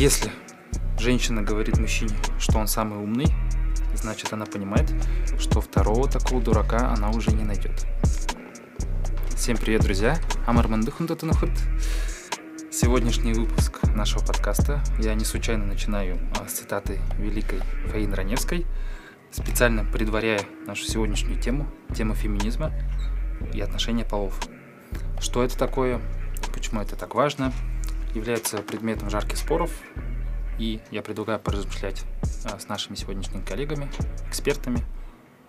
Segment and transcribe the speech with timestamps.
[0.00, 0.30] Если
[0.98, 3.26] женщина говорит мужчине, что он самый умный,
[3.92, 4.90] значит она понимает,
[5.38, 7.84] что второго такого дурака она уже не найдет.
[9.36, 10.18] Всем привет, друзья!
[10.46, 11.50] Амар Мандухунтатунахут.
[12.72, 18.64] Сегодняшний выпуск нашего подкаста я не случайно начинаю а, с цитаты великой Фаин Раневской,
[19.30, 22.72] специально предваряя нашу сегодняшнюю тему, тему феминизма
[23.52, 24.40] и отношения полов.
[25.20, 26.00] Что это такое,
[26.54, 27.52] почему это так важно,
[28.14, 29.70] является предметом жарких споров,
[30.58, 32.04] и я предлагаю поразмышлять
[32.44, 33.90] а, с нашими сегодняшними коллегами,
[34.28, 34.84] экспертами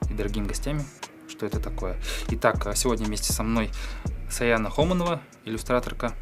[0.10, 0.86] и дорогими гостями,
[1.28, 1.98] что это такое.
[2.30, 3.70] Итак, а, сегодня вместе со мной
[4.30, 6.14] Саяна Хоманова, иллюстраторка,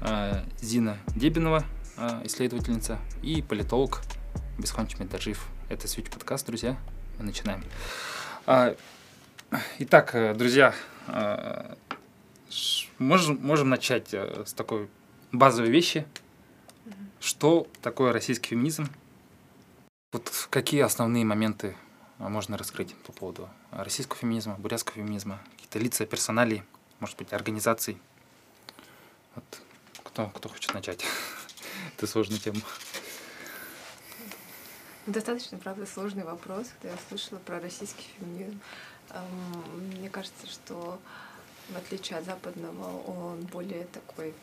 [0.00, 1.64] а, Зина Дебинова,
[2.24, 4.00] исследовательница, и политолог
[4.58, 5.46] Бесханч Медаджиев.
[5.68, 6.78] Это Switch подкаст, друзья.
[7.18, 7.62] Мы начинаем.
[9.80, 10.74] Итак, э, друзья,
[12.98, 14.88] можем, можем начать э, с такой
[15.32, 16.06] базовой вещи.
[17.20, 18.88] Что такое российский феминизм?
[20.12, 21.76] Вот какие основные моменты
[22.18, 26.64] а, можно раскрыть по поводу российского феминизма, бурятского феминизма, какие-то лица, персоналии,
[26.98, 27.98] может быть, организаций?
[29.34, 29.44] Вот
[30.02, 31.04] кто, кто хочет начать?
[31.96, 32.60] Это сложная тема.
[35.06, 38.60] Достаточно, правда, сложный вопрос, когда я слышала про российский феминизм.
[39.96, 41.00] Мне кажется, что
[41.68, 44.34] в отличие от западного, он более такой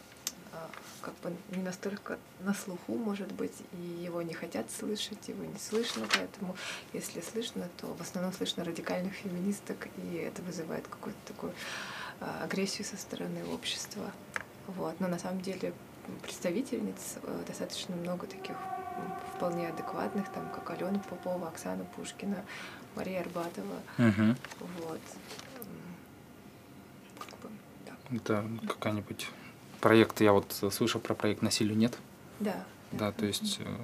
[1.01, 5.57] как бы не настолько на слуху, может быть, и его не хотят слышать, его не
[5.57, 6.55] слышно, поэтому
[6.93, 11.53] если слышно, то в основном слышно радикальных феминисток, и это вызывает какую-то такую
[12.19, 14.11] а, агрессию со стороны общества.
[14.67, 14.99] Вот.
[14.99, 15.73] Но на самом деле
[16.23, 18.55] представительниц э, достаточно много таких
[19.35, 22.43] вполне адекватных, там, как Алена Попова, Оксана Пушкина,
[22.95, 23.75] Мария Арбатова.
[23.97, 24.35] Угу.
[24.87, 25.01] Вот.
[28.09, 29.27] Это какая-нибудь
[29.81, 31.97] проект, я вот слышал про проект «Насилию нет».
[32.39, 32.63] Да.
[32.91, 33.77] Да, то есть э,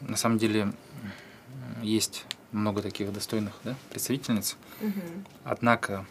[0.00, 0.72] на самом деле
[1.82, 4.56] есть много таких достойных да, представительниц.
[4.80, 5.00] Угу.
[5.44, 6.06] Однако,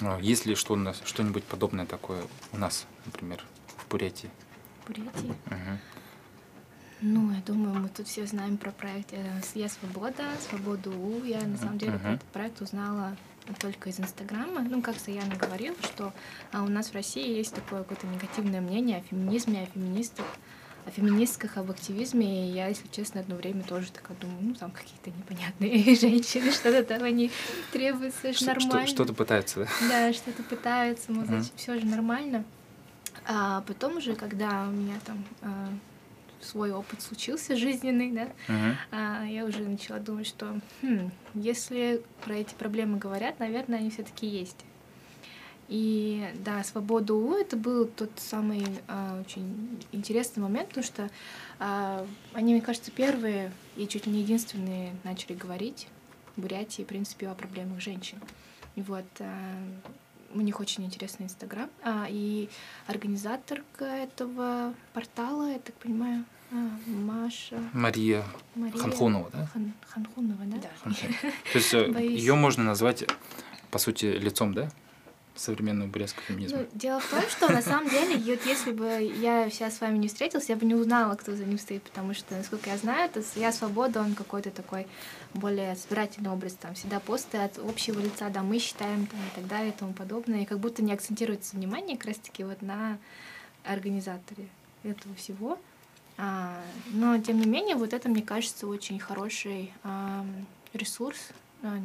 [0.00, 3.44] э, есть ли что, что-нибудь подобное такое у нас, например,
[3.76, 4.30] в Бурятии?
[4.84, 5.34] В Бурятии?
[5.46, 5.78] Угу.
[7.00, 9.14] Ну, я думаю, мы тут все знаем про проект
[9.54, 11.22] «Я свобода», «Свободу У».
[11.22, 13.16] Я, на самом деле, uh про этот проект узнала
[13.54, 14.62] только из Инстаграма.
[14.62, 16.12] Ну, как Саяна говорила, что
[16.52, 20.26] а, у нас в России есть такое какое-то негативное мнение о феминизме, о феминистах,
[20.86, 22.48] о феминистках, об активизме.
[22.48, 26.82] И я, если честно, одно время тоже такая думаю, ну, там какие-то непонятные женщины, что-то
[26.82, 27.30] там они
[27.72, 28.86] требуются, что нормально.
[28.86, 29.88] Что-то пытаются, да?
[29.88, 32.44] Да, что-то пытаются, мол, значит, все же нормально.
[33.26, 35.68] А потом уже, когда у меня там а,
[36.40, 38.74] свой опыт случился жизненный, да, uh-huh.
[38.90, 44.26] а, я уже начала думать, что хм, если про эти проблемы говорят, наверное, они все-таки
[44.26, 44.64] есть.
[45.68, 51.10] И да, свобода У это был тот самый а, очень интересный момент, потому что
[51.58, 55.88] а, они, мне кажется, первые и чуть ли не единственные начали говорить
[56.36, 58.18] в Бурятии, в принципе, о проблемах женщин.
[58.76, 59.28] И вот а,
[60.34, 61.70] у них очень интересный Инстаграм.
[61.82, 62.48] А, и
[62.86, 67.60] организаторка этого портала, я так понимаю, а, Маша.
[67.72, 68.24] Мария,
[68.54, 69.46] Мария Ханхунова, да?
[69.46, 70.56] Хан, Ханхунова, да?
[70.56, 70.90] Да.
[71.52, 73.04] То есть э, ее можно назвать,
[73.70, 74.70] по сути, лицом, да?
[75.38, 76.58] Современного бурятского феминизма?
[76.58, 79.98] Ну, дело в том, что на самом деле, вот если бы я сейчас с вами
[79.98, 83.08] не встретилась, я бы не узнала, кто за ним стоит, потому что, насколько я знаю,
[83.10, 84.86] то я свобода, он какой-то такой
[85.34, 89.46] более собирательный образ, там всегда посты от общего лица, да, мы считаем там, и так
[89.46, 92.98] далее и тому подобное, и как будто не акцентируется внимание как раз-таки вот на
[93.64, 94.48] организаторе
[94.82, 95.58] этого всего.
[96.16, 96.60] А,
[96.90, 100.26] но, тем не менее, вот это, мне кажется, очень хороший а,
[100.72, 101.30] ресурс,
[101.62, 101.78] а,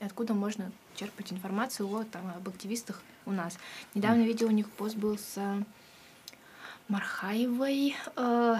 [0.00, 3.58] откуда можно черпать информацию о, там, об активистах у нас.
[3.94, 5.38] Недавно видела у них пост был с
[6.88, 8.56] Мархаевой, э,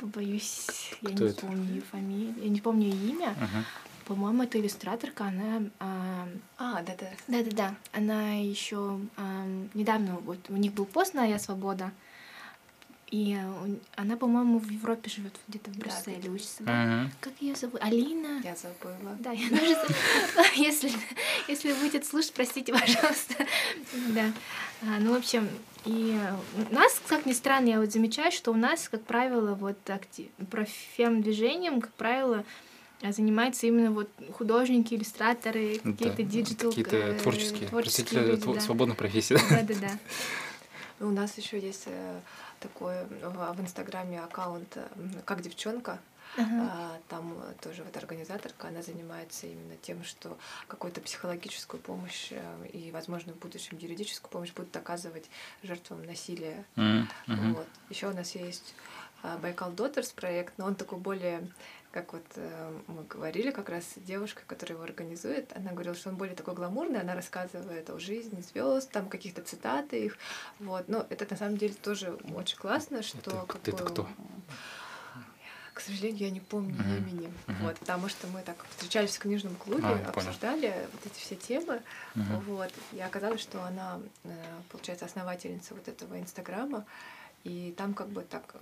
[0.00, 1.40] боюсь, я Кто не это?
[1.46, 3.28] помню ее фамилию, я не помню ее имя.
[3.28, 3.64] Uh-huh.
[4.06, 5.62] По-моему, это иллюстраторка, она...
[5.78, 7.06] А, а да-да.
[7.28, 7.74] Да-да-да.
[7.92, 11.92] Она еще а, недавно, вот у них был пост на «Я свобода»,
[13.12, 13.38] и
[13.94, 16.62] она, по-моему, в Европе живет где-то в Брюсселе, да, учится.
[16.62, 16.72] Да?
[16.72, 17.08] Uh-huh.
[17.20, 17.82] Как ее зовут?
[17.82, 18.40] Алина?
[18.42, 19.16] Я забыла.
[19.20, 20.46] Да, я тоже забыла.
[20.56, 20.90] Если,
[21.46, 23.34] если будет слушать, простите, пожалуйста.
[24.14, 24.32] Да.
[24.80, 25.46] А, ну, в общем,
[25.84, 26.18] и
[26.70, 30.28] у нас, как ни странно, я вот замечаю, что у нас, как правило, вот актив...
[30.50, 32.46] про фем-движением, как правило,
[33.02, 36.70] занимаются именно вот художники, иллюстраторы, какие-то digital...
[36.70, 38.60] Какие-то э, творческие, творческие люди, да.
[38.60, 39.36] свободной профессии.
[39.50, 39.98] Да-да-да.
[41.00, 42.20] У нас еще есть э,
[42.62, 44.78] такой в, в Инстаграме аккаунт
[45.24, 45.98] «Как девчонка»,
[46.36, 47.02] Uh-huh.
[47.08, 53.34] Там тоже вот организаторка, она занимается именно тем, что какую-то психологическую помощь э, и, возможно,
[53.34, 55.28] в будущем юридическую помощь будут оказывать
[55.62, 56.64] жертвам насилия.
[56.76, 57.06] Uh-huh.
[57.26, 57.66] Вот.
[57.90, 58.74] Еще у нас есть
[59.22, 61.46] а, Байкал Дотерс проект, но он такой более
[61.92, 66.16] как вот э, мы говорили, как раз девушка, которая его организует, она говорила, что он
[66.16, 70.16] более такой гламурный, она рассказывает о жизни звезд, там каких-то цитаты их,
[70.58, 70.88] вот.
[70.88, 74.08] Но это на самом деле тоже очень классно, что это, как это бы, кто?
[75.82, 76.96] сожалению, я не помню Мгм.
[76.96, 77.32] имени.
[77.46, 77.58] Мгм.
[77.64, 80.28] Вот, потому что мы так встречались в книжном клубе, А, я понял.
[80.28, 81.82] обсуждали вот эти все темы.
[82.14, 82.40] Мгм.
[82.40, 82.72] Вот.
[82.92, 84.30] И оказалось, что она, э,
[84.70, 86.84] получается, основательница вот этого Инстаграма.
[87.44, 88.54] И там как бы так,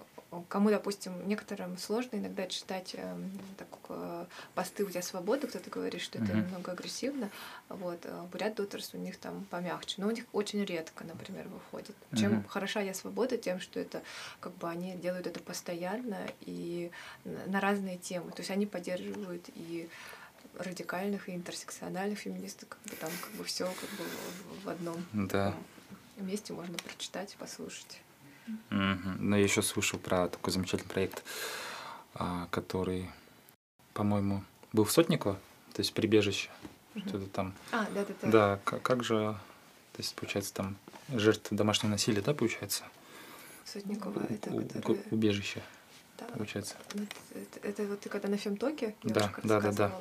[0.49, 3.17] кому, допустим, некоторым сложно иногда читать э,
[3.59, 4.25] так, э,
[4.55, 6.47] посты «У тебя свобода», кто-то говорит, что это Мгм.
[6.47, 7.31] немного агрессивно.
[7.69, 7.99] Вот.
[8.05, 9.97] э, Бурят Дотерс у них там помягче.
[9.99, 11.95] Но у них очень редко, например, выходит.
[12.17, 12.49] Чем Мгм.
[12.49, 14.03] хороша «Я свобода», тем, что это
[14.41, 16.91] как бы они делают это постоянно и
[17.25, 18.31] на разные темы.
[18.33, 19.91] То есть они поддерживают и
[20.57, 25.05] радикальных, и интерсекциональных феминисток, как бы там как бы все как бы в- в одном
[25.13, 25.55] Да.
[26.17, 28.01] месте можно прочитать, послушать.
[28.71, 29.17] Мгм.
[29.31, 31.23] Но я еще слышал про такой замечательный проект,
[32.15, 33.11] а, который,
[33.95, 34.43] по-моему,
[34.73, 35.35] был в Сотниково,
[35.73, 36.51] то есть прибежище.
[36.95, 37.09] Мгм.
[37.09, 37.55] Что-то там.
[37.73, 38.31] А, да, да, да.
[38.31, 39.17] Да, как, как же,
[39.93, 40.77] то есть, получается, там
[41.09, 42.85] жертв домашнего насилия, да, получается?
[43.65, 45.63] Сотникова, это У- которая- убежище,
[46.19, 46.25] да.
[46.27, 46.77] получается.
[46.95, 49.93] Ну, Это, это вот ты когда на Фемтоке Да, девушка да, да, да.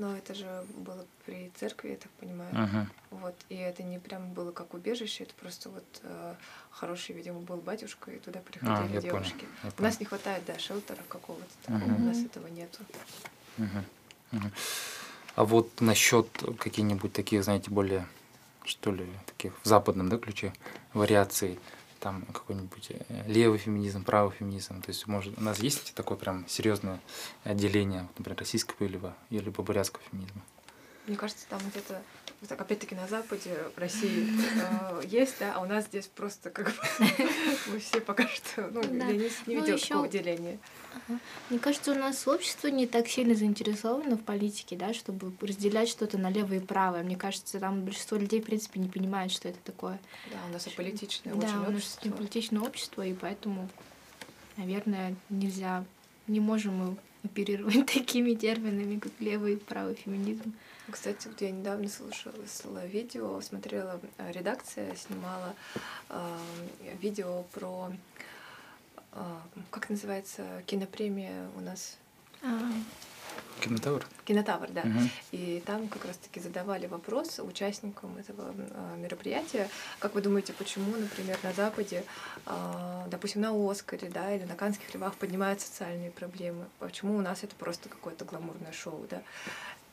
[0.00, 2.54] Но это же было при церкви, я так понимаю.
[2.56, 2.88] Мгм.
[3.10, 3.34] Вот.
[3.50, 6.34] И это не прям было как убежище, это просто вот э,
[6.70, 9.02] хороший, видимо, был батюшка, и туда А, приходили я понял.
[9.02, 9.46] девушки.
[9.62, 9.90] У понял.
[9.90, 12.02] нас не хватает, да, шелтера какого-то такого, Мгм.
[12.02, 12.78] у нас этого нету.
[15.34, 16.26] А вот насчет
[16.58, 18.06] каких-нибудь таких, знаете, более,
[18.64, 20.54] что ли, таких в западном да, ключе
[20.94, 21.58] вариаций,
[22.00, 24.82] там какой-нибудь э, левый феминизм, правый феминизм.
[24.82, 27.00] То есть, может, у нас есть такое прям серьезное
[27.44, 29.00] отделение, например, российского или
[29.30, 30.42] либо бурятского феминизма?
[31.06, 32.02] Мне кажется, там где-то,
[32.40, 34.26] вот так, опять-таки, на Западе России
[34.62, 36.82] э, есть, да, а у нас здесь просто как бы
[37.68, 39.06] мы все пока что, ну, Да.
[39.08, 40.58] я не, не Ну, видела ещё- такого деления.
[41.50, 46.16] Мне кажется, у нас общество не так сильно заинтересовано в политике, да, чтобы разделять что-то
[46.18, 47.02] на левое и правое.
[47.02, 50.00] Мне кажется, там большинство людей, в принципе, не понимают, что это такое.
[50.32, 52.10] Да, у нас аполитичное да, очень у нас общество.
[52.10, 53.68] политичное общество, и поэтому,
[54.56, 55.84] наверное, нельзя,
[56.26, 60.54] не можем мы оперировать такими терминами, как левый и правый феминизм.
[60.90, 65.54] Кстати, вот я недавно слушала, слушала видео, смотрела, э, редакция снимала
[66.08, 66.36] э,
[67.00, 67.92] видео про,
[69.12, 69.36] э,
[69.70, 71.96] как называется, кинопремия у нас,
[72.42, 72.72] А,
[73.60, 74.06] Кинотавр?
[74.24, 74.82] Кинотавр, да.
[74.82, 75.10] Мгм.
[75.32, 81.38] И там как раз-таки задавали вопрос участникам этого э, мероприятия, как вы думаете, почему, например,
[81.42, 82.04] на Западе,
[82.46, 87.44] э, допустим, на Оскаре, да, или на Канских львах поднимают социальные проблемы, почему у нас
[87.44, 89.22] это просто какое-то гламурное шоу, да?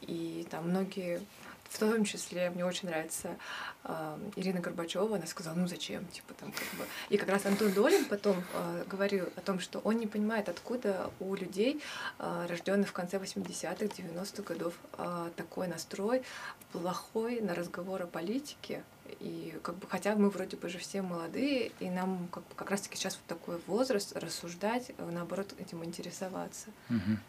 [0.01, 1.21] И там многие,
[1.69, 3.35] в том числе, мне очень нравится
[3.83, 6.85] э, Ирина Горбачева, она сказала, ну зачем, типа там как бы.
[7.09, 11.11] И как раз Антон Долин потом э, говорил о том, что он не понимает, откуда
[11.19, 11.81] у людей,
[12.19, 16.23] э, рожденных в конце 80-х, 90-х годов, э, такой настрой
[16.71, 18.83] плохой на разговор о политике.
[19.19, 22.97] И как бы, хотя мы вроде бы же все молодые, и нам как, как раз-таки
[22.97, 26.67] сейчас вот такой возраст рассуждать, э, наоборот, этим интересоваться.
[26.89, 27.19] Мгм.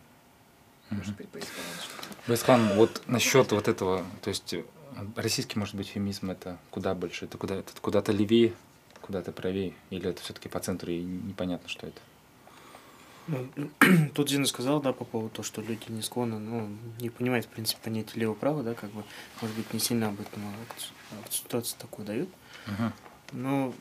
[0.91, 1.29] Может быть.
[2.27, 4.65] Байсхан, вот насчет вот этого, то есть э,
[5.17, 7.27] российский, может быть, феминизм это куда больше?
[7.27, 8.55] Это куда это куда-то левее,
[9.01, 9.75] куда-то правее?
[9.91, 12.01] Или это все-таки по центру и непонятно, что это?
[13.29, 13.49] Ну,
[14.15, 16.69] тут Зина сказал, да, по поводу того, что люди не склонны, ну,
[16.99, 19.05] не понимают, в принципе, понятие лево-право, да, как бы,
[19.41, 22.29] может быть, не сильно об этом акц- акцентуацию такую дают.
[22.67, 22.93] Мгм.
[23.33, 23.75] Но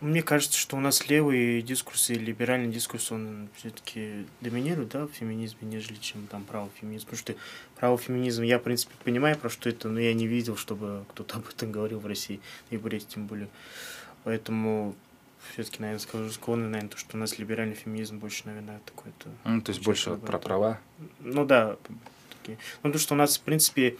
[0.00, 5.12] мне кажется, что у нас левый дискурс и либеральный дискурс, он все-таки доминирует, да, в
[5.12, 7.06] феминизме, нежели чем там правый феминизм.
[7.06, 7.34] Потому что
[7.76, 11.36] правый феминизм, я, в принципе, понимаю, про что это, но я не видел, чтобы кто-то
[11.36, 13.48] об этом говорил в России, и в тем более.
[14.24, 14.94] Поэтому
[15.52, 19.60] все-таки, наверное, скажу склонны, наверное, то, что у нас либеральный феминизм больше, наверное, такой-то Ну,
[19.60, 20.80] то есть больше про права.
[21.20, 21.76] ну да,
[22.46, 22.58] такие.
[22.82, 23.96] Ну, потому что у нас, в принципе,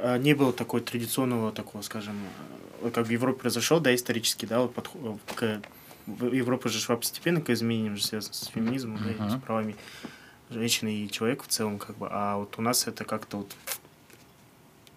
[0.00, 2.16] э, не было такой традиционного такого, скажем,
[2.82, 5.62] э, как в Европе произошел, да, исторически, да, вот подход к
[6.06, 9.76] в- Европа же шла постепенно к изменениям, же связанным с феминизмом, да, и с правами
[10.50, 13.56] женщины и человека в целом, как бы, а вот у нас это как-то вот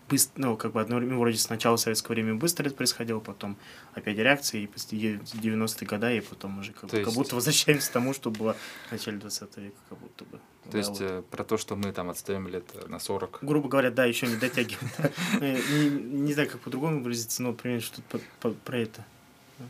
[0.09, 3.57] быстро, ну, как бы одно время, вроде сначала в советское время быстро это происходило, потом
[3.93, 7.35] опять реакции, и почти 90-е годы, и потом уже как, То бы- как есть- будто
[7.35, 8.55] возвращаемся к тому, что было
[8.87, 10.39] в начале 20 века, как будто бы.
[10.65, 11.01] То Да, есть вот.
[11.01, 13.39] э, про то, что мы там отстаем лет э, на 40.
[13.43, 14.91] грубо говоря, да, еще не дотягивает.
[15.41, 18.19] Э, Не, знаю, как по-другому выразиться, но примерно что-то
[18.63, 19.05] про это.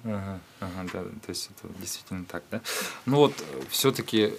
[0.03, 2.61] Ага, ага, да, то есть это действительно так, да.
[3.05, 3.33] Ну вот
[3.69, 4.33] все-таки,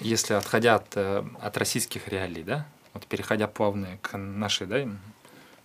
[0.00, 2.66] если отходя от, от российских реалий, да,
[2.96, 4.88] вот переходя плавно к нашей, да,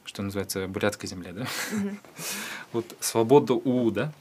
[0.03, 1.47] что называется, бурятской земле, да,
[2.73, 4.11] вот свобода УУ, да,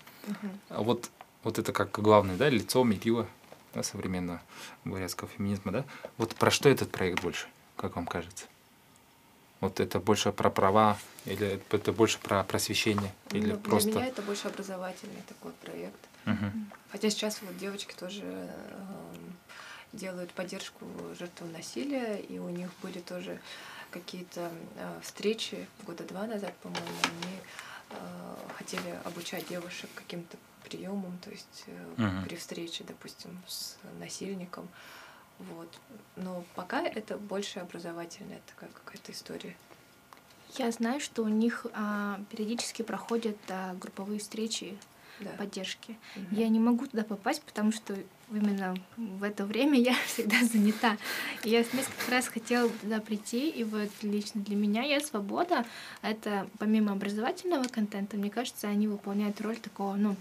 [0.69, 1.11] а вот,
[1.43, 3.27] вот это как главное, да, лицо, мерило
[3.75, 4.41] да, современного
[4.85, 5.85] бурятского феминизма, да?
[6.19, 8.45] Вот про что этот проект больше, как вам кажется?
[9.59, 13.91] Вот это больше про права или это больше про просвещение или Ну, просто?
[13.91, 15.99] Для меня это больше образовательный такой проект.
[16.25, 16.71] Мгм.
[16.93, 19.37] Хотя сейчас вот девочки тоже эм,
[19.93, 20.85] делают поддержку
[21.19, 23.41] жертвам насилия, и у них были тоже
[23.91, 27.37] какие-то э, встречи года два назад, по-моему, они
[27.91, 32.25] э, хотели обучать девушек каким-то приемам, то есть э, Мгм.
[32.25, 34.69] при встрече, допустим, с насильником.
[35.39, 35.69] Вот.
[36.17, 39.57] Но пока это больше образовательная такая какая-то история.
[40.59, 44.77] Я знаю, что у них а, периодически проходят а, групповые встречи
[45.21, 45.31] Да.
[45.31, 45.99] поддержки.
[46.17, 46.27] Мгм.
[46.31, 47.97] Я не могу туда попасть, потому что
[48.31, 50.97] именно в это время я всегда занята.
[51.45, 55.65] И я несколько раз хотела туда прийти, и вот лично для меня я свобода.
[56.03, 60.17] Это помимо образовательного контента, мне кажется, они выполняют роль такого, ну,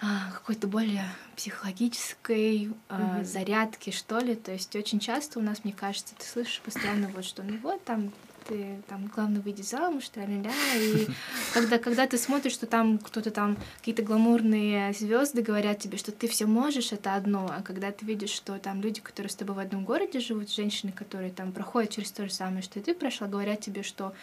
[0.00, 1.04] а, какой-то более
[1.36, 3.24] психологической Мгм.
[3.24, 4.36] зарядки, что ли.
[4.36, 7.82] То есть очень часто у нас, мне кажется, ты слышишь постоянно вот что, ну вот
[7.84, 8.12] там
[8.48, 11.06] ты там главное выйди замуж, тра-ля-ля, и
[11.54, 16.26] когда, когда ты смотришь, что там кто-то там, какие-то гламурные звезды говорят тебе, что ты
[16.26, 19.58] все можешь, это одно, а когда ты видишь, что там люди, которые с тобой в
[19.58, 23.28] одном городе живут, женщины, которые там проходят через то же самое, что и ты прошла,
[23.28, 24.14] говорят тебе, что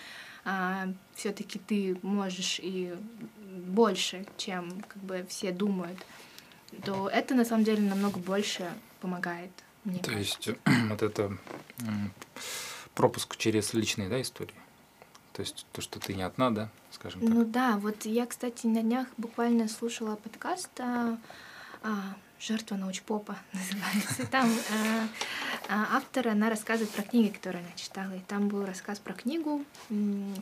[1.15, 2.93] все-таки ты можешь и
[3.67, 5.97] больше, чем как бы все думают,
[6.83, 9.51] то это на самом деле намного больше помогает.
[9.83, 10.51] Мне То кажется.
[10.51, 11.37] есть вот это
[12.95, 14.55] пропуск через личные, да, истории.
[15.33, 17.29] То есть то, что ты не одна, да, скажем так.
[17.29, 21.17] Ну да, вот я, кстати, на днях буквально слушала подкаст а,
[21.83, 24.25] а, «Жертва научпопа» называется.
[24.31, 25.07] Там а,
[25.67, 28.13] а, автор, она рассказывает про книги, которые она читала.
[28.13, 29.65] И там был рассказ про книгу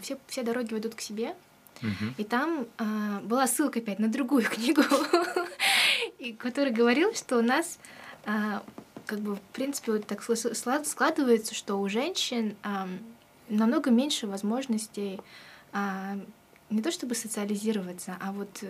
[0.02, 1.36] «Все, все дороги ведут к себе».
[1.82, 2.14] Мгм.
[2.18, 4.84] И там а, была ссылка опять на другую книгу,
[6.38, 7.80] который говорил, что у нас
[8.26, 8.64] а,
[9.06, 13.00] как бы в принципе вот так складывается, что у женщин ам,
[13.50, 15.20] намного меньше возможностей
[15.72, 16.18] а,
[16.70, 18.64] не то чтобы социализироваться, а вот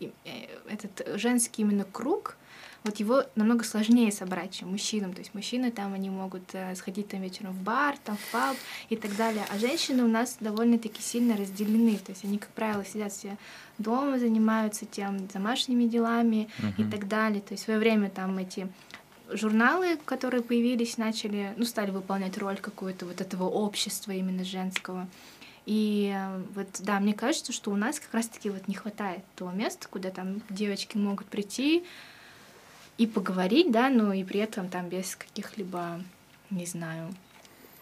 [0.00, 0.30] и- э,
[0.68, 2.36] этот женский именно круг,
[2.84, 5.12] вот его намного сложнее собрать, чем мужчинам.
[5.12, 8.56] То есть мужчины там, они могут э, сходить там вечером в бар, там в паб
[8.88, 9.44] и так далее.
[9.50, 11.96] А женщины у нас довольно-таки сильно разделены.
[11.98, 13.36] То есть они, как правило, сидят все
[13.78, 16.90] дома, занимаются тем домашними делами и Мгм.
[16.90, 17.40] так далее.
[17.40, 18.66] То есть в свое время там эти
[19.36, 25.08] журналы, которые появились, начали, ну, стали выполнять роль какого-то вот этого общества именно женского.
[25.64, 29.52] И э, вот, да, мне кажется, что у нас как раз-таки вот не хватает того
[29.52, 31.84] места, куда там девочки могут прийти
[32.98, 36.00] и поговорить, да, но и при этом там без каких-либо,
[36.50, 37.14] не знаю,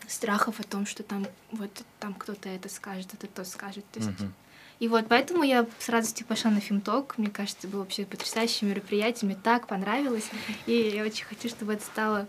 [0.07, 3.85] страхов о том, что там вот там кто-то это скажет, это то скажет.
[3.93, 4.33] То есть Мгм.
[4.81, 7.19] И вот поэтому я с радостью пошла на Фимток.
[7.19, 10.29] Мне кажется, было вообще потрясающее мероприятие, мне так понравилось.
[10.67, 12.27] И я очень хочу, чтобы это стало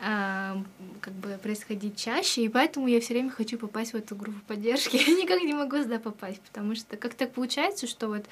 [0.00, 0.62] а,
[1.00, 4.96] как бы происходить чаще, и поэтому я все время хочу попасть в эту группу поддержки.
[5.08, 8.26] Я никак не могу сюда попасть, потому что как так получается, что вот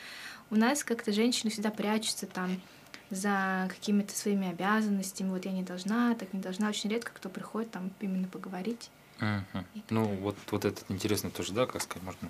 [0.50, 2.60] у нас как-то женщины всегда прячутся там
[3.08, 5.30] за какими-то своими обязанностями.
[5.30, 6.68] Вот я не должна, так не должна.
[6.68, 8.90] Очень редко кто приходит там именно поговорить.
[9.18, 12.28] Так Ну, вот, вот это интересно тоже, да, как сказать, можно.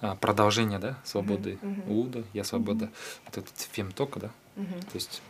[0.00, 1.90] А, продолжение, да, свободы мгм.
[1.90, 2.90] Уда, я свобода.
[3.24, 5.22] Вот этот фемток, да, Мгм, то есть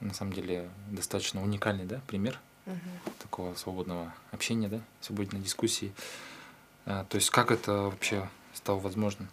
[0.00, 2.78] на самом деле достаточно уникальный, да, пример мгм.
[3.18, 5.92] такого свободного общения, да, свободной дискуссии.
[6.84, 9.28] А, то есть как это вообще стало возможным?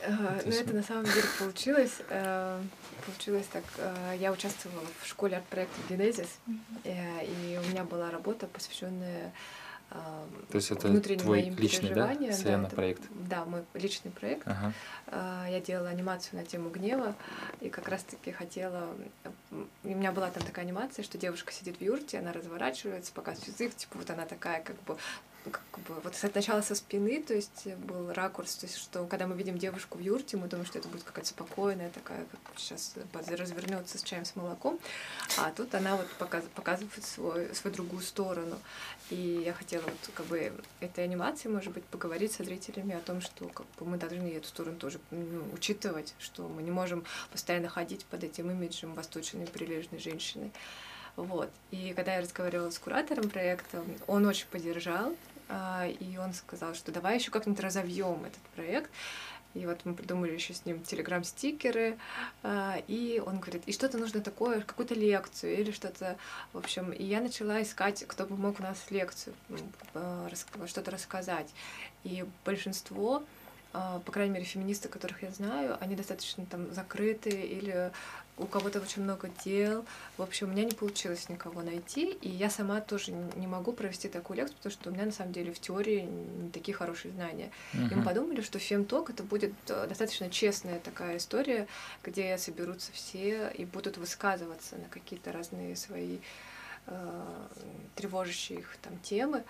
[0.00, 0.60] Э, Ну, Интересно.
[0.60, 2.00] это на самом деле получилось.
[2.08, 2.62] э,
[3.06, 3.64] Получилось так.
[3.78, 6.38] э, Я участвовала в школе арт-проекта «Генезис»,
[6.84, 9.32] э, и у меня была работа, посвященная
[9.90, 10.88] То есть это
[11.18, 12.32] твой личный, да, переживаниям.
[12.34, 13.02] Саяна это- проект?
[13.28, 14.46] Да, мой личный проект.
[14.46, 14.72] Ага.
[15.06, 17.14] А, Я делала анимацию на тему гнева,
[17.60, 18.88] и как раз-таки хотела...
[19.52, 23.76] у меня была там такая анимация, что девушка сидит в юрте, она разворачивается, показывает язык,
[23.76, 24.96] типа вот она такая как бы
[25.50, 29.36] как бы вот сначала со спины, то есть был ракурс, то есть что когда мы
[29.36, 33.98] видим девушку в юрте, мы думаем, что это будет какая-то спокойная такая, как сейчас развернется
[33.98, 34.78] с чаем с молоком,
[35.38, 38.56] а тут она вот показ- показывает свой, свою другую сторону.
[39.10, 43.20] И я хотела вот как бы этой анимации, может быть, поговорить со зрителями о том,
[43.20, 47.68] что как бы мы должны эту сторону тоже ну, учитывать, что мы не можем постоянно
[47.68, 50.50] ходить под этим имиджем восточной прилежной женщины.
[51.16, 51.50] Вот.
[51.70, 55.14] И когда я разговаривала с куратором проекта, он очень поддержал,
[55.48, 58.90] а, и он сказал, что давай еще как-нибудь разовьем этот проект.
[59.54, 61.96] И вот мы придумали еще с ним телеграм-стикеры,
[62.42, 66.16] а, и он говорит, и что-то нужно такое, какую-то лекцию или что-то,
[66.52, 69.34] в общем, и я начала искать, кто бы мог у нас лекцию,
[69.94, 71.48] а, рас- что-то рассказать.
[72.02, 73.22] И большинство
[73.76, 77.90] а, по крайней мере, феминисты, которых я знаю, они достаточно там закрыты или
[78.36, 79.84] у кого-то очень много дел.
[80.16, 84.08] В общем, у меня не получилось никого найти, и я сама тоже не могу провести
[84.08, 87.50] такую лекцию, потому что у меня на самом деле в теории не такие хорошие знания.
[87.72, 87.92] Uh-huh.
[87.92, 91.68] И мы подумали, что фемток это будет э, достаточно честная такая история,
[92.02, 96.18] где соберутся все и будут высказываться на какие-то разные свои
[97.94, 99.44] тревожащие их там темы.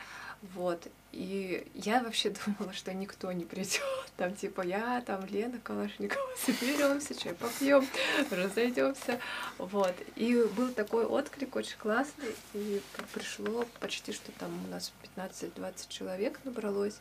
[0.55, 0.87] Вот.
[1.13, 3.83] И я вообще думала, что никто не придет.
[4.17, 7.87] Там типа я, там Лена Калашникова, соберемся, чай попьем,
[8.31, 9.21] разойдемся.
[9.59, 9.95] Вот.
[10.17, 12.35] И был такой отклик очень классный.
[12.53, 16.99] И пришло почти что там у нас 15-20 человек набралось.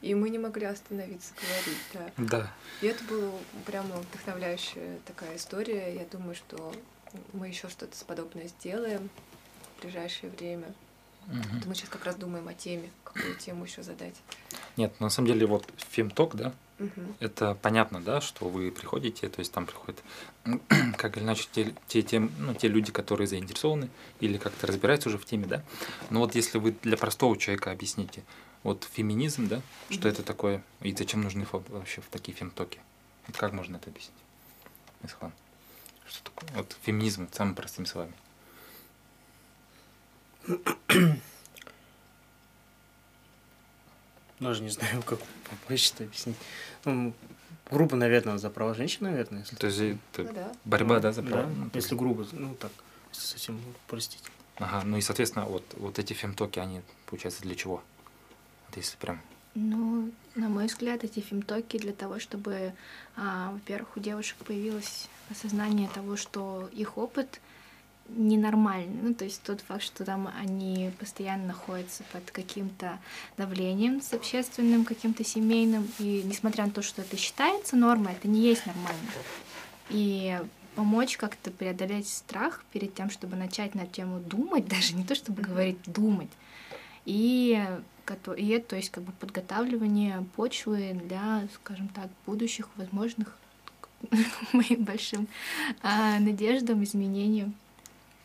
[0.00, 2.38] И мы не могли остановиться говорить, да.
[2.38, 2.52] Да.
[2.82, 3.32] И это была
[3.64, 5.94] прямо вдохновляющая такая история.
[5.94, 6.74] Я думаю, что
[7.32, 9.08] мы еще что-то подобное сделаем
[9.84, 10.66] ближайшее время.
[11.26, 11.68] Угу.
[11.68, 14.14] Мы сейчас как раз думаем о теме, какую тему еще задать.
[14.76, 17.14] Нет, на самом деле вот фемток, да, угу.
[17.20, 20.02] это понятно, да, что вы приходите, то есть там приходят,
[20.96, 23.88] как или иначе, те, те, те, ну, те люди, которые заинтересованы
[24.20, 25.62] или как-то разбираются уже в теме, да.
[26.10, 28.22] Но вот если вы для простого человека объясните,
[28.62, 30.08] вот феминизм, да, что угу.
[30.08, 32.80] это такое и зачем нужны вообще в такие фемтоки,
[33.36, 34.12] как можно это объяснить?
[35.02, 35.32] Исхан,
[36.06, 36.50] что такое?
[36.54, 38.12] Вот феминизм самым простыми словами.
[44.40, 46.36] Даже не знаю, как попозже это объяснить.
[46.84, 47.14] Ну,
[47.70, 49.40] грубо, наверное, за права женщин, наверное.
[49.40, 50.52] Если То есть это ну, да.
[50.64, 51.44] борьба, да, за права?
[51.44, 52.72] Да, ну, если грубо, ну так,
[53.12, 54.22] совсем простить.
[54.56, 57.82] Ага, ну и, соответственно, вот, вот эти фемтоки, они, получается, для чего?
[58.66, 59.20] Вот если прям...
[59.54, 62.74] Ну, на мой взгляд, эти фемтоки для того, чтобы,
[63.16, 67.40] а, во-первых, у девушек появилось осознание того, что их опыт—
[68.08, 69.02] ненормальный.
[69.02, 72.98] Ну, то есть тот факт, что там они постоянно находятся под каким-то
[73.36, 78.40] давлением с общественным, каким-то семейным, и несмотря на то, что это считается нормой, это не
[78.40, 79.10] есть нормально.
[79.90, 80.38] И
[80.74, 85.42] помочь как-то преодолеть страх перед тем, чтобы начать на тему думать, даже не то, чтобы
[85.42, 86.30] говорить, думать.
[87.04, 87.62] И,
[88.36, 93.36] и то есть как бы подготавливание почвы для, скажем так, будущих возможных
[94.52, 95.28] моим большим
[95.82, 97.54] а, надеждам, изменениям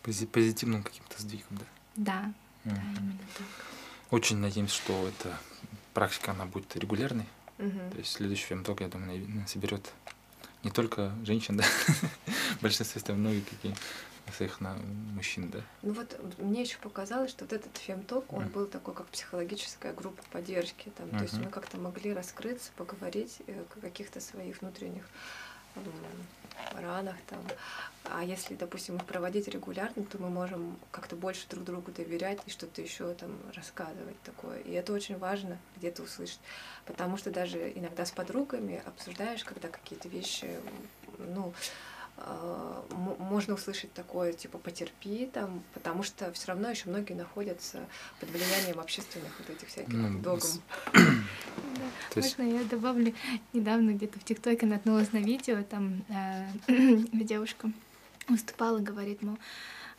[0.03, 1.65] позитивным каким-то сдвигом, да?
[1.95, 2.33] Да,
[2.65, 2.75] угу.
[2.75, 3.47] да, именно так.
[4.11, 5.37] Очень надеемся, что эта
[5.93, 7.25] практика, она будет регулярной.
[7.59, 7.91] Угу.
[7.91, 9.91] То есть следующий фемток, я думаю, соберет
[10.63, 13.75] не только женщин, да, в большинстве многие какие
[14.31, 14.75] своих на
[15.13, 15.59] мужчин, да.
[15.81, 18.51] Ну вот мне еще показалось, что вот этот фемток, он mm.
[18.51, 20.91] был такой, как психологическая группа поддержки.
[20.97, 21.17] Там, mm-hmm.
[21.17, 25.03] То есть мы как-то могли раскрыться, поговорить э, о каких-то своих внутренних
[26.81, 27.39] ранах там.
[28.05, 32.49] А если, допустим, их проводить регулярно, то мы можем как-то больше друг другу доверять и
[32.49, 34.59] что-то еще там рассказывать такое.
[34.61, 36.39] И это очень важно где-то услышать.
[36.85, 40.49] Потому что даже иногда с подругами обсуждаешь, когда какие-то вещи,
[41.19, 41.53] ну,
[43.19, 47.79] можно услышать такое, типа, потерпи там, потому что все равно еще многие находятся
[48.19, 50.41] под влиянием общественных вот этих всяких ну, догм.
[52.15, 52.21] Да.
[52.21, 53.13] Можно я добавлю?
[53.53, 56.47] Недавно где-то в ТикТоке наткнулась на видео, там э,
[57.13, 57.71] девушка
[58.27, 59.37] выступала, говорит, мол,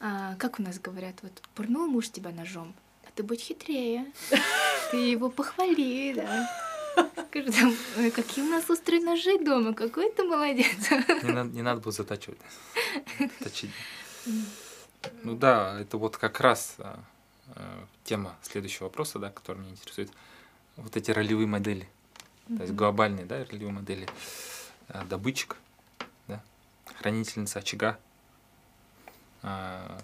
[0.00, 4.06] а, как у нас говорят, вот пурнул муж тебя ножом, а ты будь хитрее,
[4.90, 6.69] ты его похвали, да.
[7.28, 7.74] Скажи, там,
[8.10, 10.90] какие у нас острые ножи дома, какой ты молодец.
[11.22, 12.38] Не надо, не надо было затачивать.
[13.42, 13.70] Точить.
[15.22, 16.98] Ну да, это вот как раз а,
[17.54, 20.10] а, тема следующего вопроса, да, который меня интересует.
[20.76, 21.88] Вот эти ролевые модели.
[22.48, 24.08] То есть глобальные, да, ролевые модели.
[24.88, 25.56] А, добытчик,
[26.26, 26.42] да,
[26.96, 27.98] хранительница очага.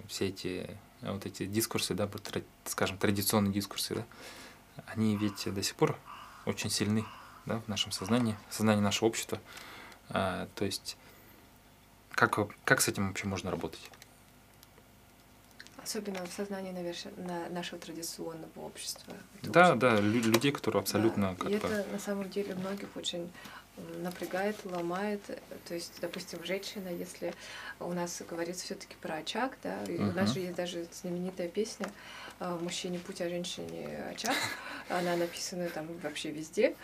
[0.08, 2.08] Все эти вот эти дискурсы, да,
[2.64, 4.06] скажем, традиционные дискурсы, да,
[4.86, 5.98] они ведь до сих пор
[6.46, 7.04] очень сильны
[7.44, 9.38] да, в нашем сознании, в сознании нашего общества.
[10.08, 10.96] А, то есть,
[12.12, 13.90] как, как с этим вообще можно работать?
[15.82, 19.14] Особенно в сознании, наверное, нашего традиционного общества.
[19.42, 21.48] Да, да, людей, которые абсолютно да.
[21.48, 23.30] И это на самом деле многих очень
[23.98, 25.20] напрягает, ломает.
[25.68, 27.34] То есть, допустим, женщина, если
[27.78, 30.10] у нас говорится все-таки про очаг, да, и uh-huh.
[30.10, 31.86] у нас же есть даже знаменитая песня
[32.40, 34.34] «Мужчине путь, а женщине очаг»,
[34.88, 36.76] она написана там вообще везде,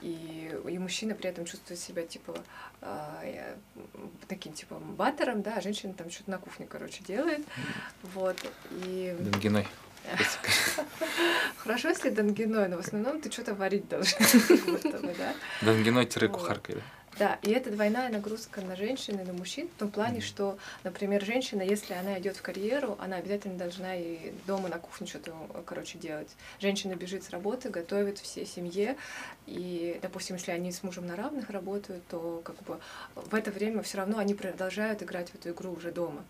[0.00, 2.34] и, и мужчина при этом чувствует себя типа
[2.80, 3.22] а,
[4.28, 7.44] таким типа баттером, да, а женщина там что-то на кухне, короче, делает,
[8.02, 8.36] вот,
[8.70, 9.16] и...
[9.18, 9.66] Дангиной.
[11.58, 14.18] Хорошо, если дангиной, но в основном ты что-то варить должен.
[15.62, 16.82] Дангиной-кухаркой, да?
[17.22, 20.22] Да, и это двойная нагрузка на женщин и на мужчин в том плане, mm-hmm.
[20.22, 25.06] что, например, женщина, если она идет в карьеру, она обязательно должна и дома на кухне
[25.06, 25.32] что-то,
[25.64, 26.34] короче, делать.
[26.58, 28.96] Женщина бежит с работы, готовит всей семье,
[29.46, 32.80] и, допустим, если они с мужем на равных работают, то как бы
[33.14, 36.24] в это время все равно они продолжают играть в эту игру уже дома.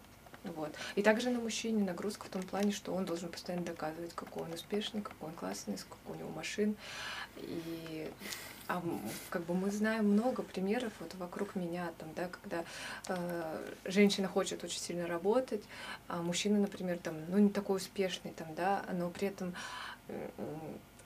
[0.44, 0.74] Вот.
[0.94, 4.52] И также на мужчине нагрузка в том плане, что он должен постоянно доказывать, какой он
[4.52, 6.76] успешный, какой он классный, сколько у него машин.
[7.38, 8.10] И
[8.72, 8.82] а
[9.28, 12.64] как бы мы знаем много примеров вот вокруг меня, там, да, когда
[13.08, 15.62] э, женщина хочет очень сильно работать,
[16.08, 19.54] а мужчина, например, там, ну, не такой успешный, там, да, но при этом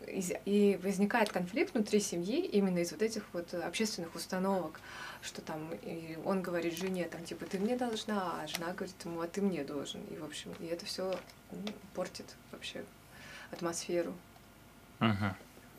[0.07, 4.81] и возникает конфликт внутри семьи именно из вот этих вот общественных установок,
[5.23, 9.23] что там и он говорит жене, там, типа, ты мне должна, а жена говорит ему,
[9.23, 10.03] а ты мне должен.
[10.11, 11.19] И, в общем, и это все
[11.95, 12.85] портит вообще
[13.51, 14.13] атмосферу.
[15.01, 15.35] Угу.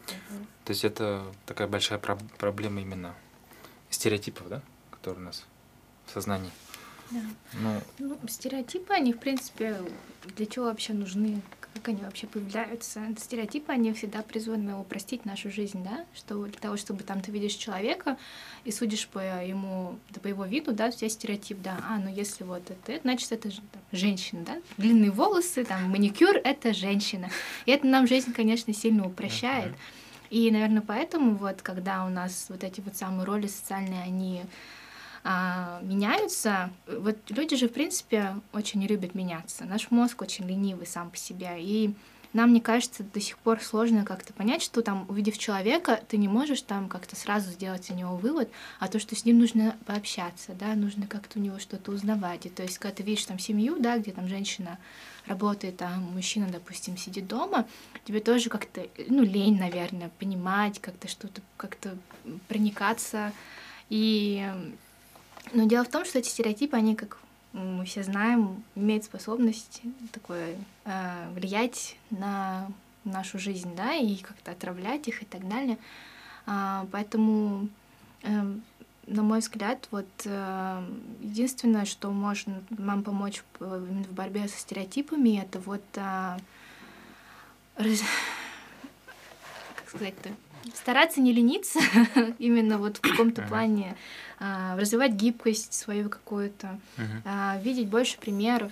[0.08, 0.46] Угу.
[0.66, 3.16] То есть это такая большая про- проблема именно
[3.90, 5.46] стереотипов, да, которые у нас
[6.06, 6.52] в сознании.
[7.12, 7.20] Да.
[7.54, 9.78] Ну, ну, стереотипы, они, в принципе,
[10.36, 11.42] для чего вообще нужны?
[11.74, 13.02] Как они вообще появляются?
[13.18, 16.06] Стереотипы, они всегда призваны упростить нашу жизнь, да?
[16.16, 18.18] Что для того, чтобы там ты видишь человека
[18.66, 22.10] и судишь по ему, да, по его виду, да, у тебя стереотип, да, а, ну
[22.14, 24.62] если вот это, значит, это там, женщина, да?
[24.78, 27.30] Длинные волосы, там, маникюр— это женщина.
[27.66, 29.74] И это нам жизнь, конечно, сильно упрощает.
[30.30, 34.44] И, наверное, поэтому вот, когда у нас вот эти вот самые роли социальные, они
[35.24, 36.70] а, меняются.
[36.88, 39.66] Вот люди же, в принципе, очень любят меняться.
[39.66, 41.56] Наш мозг очень ленивый сам по себе.
[41.60, 41.94] И
[42.38, 46.28] нам, мне кажется, до сих пор сложно как-то понять, что там, увидев человека, ты не
[46.28, 48.48] можешь там как-то сразу сделать у него вывод,
[48.80, 52.46] а то, что с ним нужно пообщаться, да, нужно как-то у него что-то узнавать.
[52.46, 54.78] И то есть, когда ты видишь там семью, да, где там женщина
[55.26, 57.66] работает, а мужчина, допустим, сидит дома,
[58.06, 61.98] тебе тоже как-то, ну, лень, наверное, понимать, как-то что-то, как-то
[62.48, 63.34] проникаться.
[63.90, 64.48] И
[65.54, 67.18] но дело в том, что эти стереотипы, они, как
[67.54, 69.82] мы все знаем, имеют способность
[70.12, 70.56] такое,
[70.86, 72.70] э, влиять на
[73.04, 75.78] нашу жизнь, да, и как-то отравлять их и так далее.
[76.46, 77.70] А, поэтому,
[78.24, 78.30] э,
[79.08, 80.90] на мой взгляд, вот э,
[81.22, 86.38] единственное, что может нам помочь в борьбе со стереотипами, это вот э,
[87.78, 88.02] раз...
[89.76, 90.30] как сказать-то,
[90.74, 91.80] стараться не лениться
[92.40, 93.96] именно вот в каком-то плане
[94.40, 97.62] а, развивать гибкость свою какую-то, uh-huh.
[97.64, 98.72] видеть больше примеров.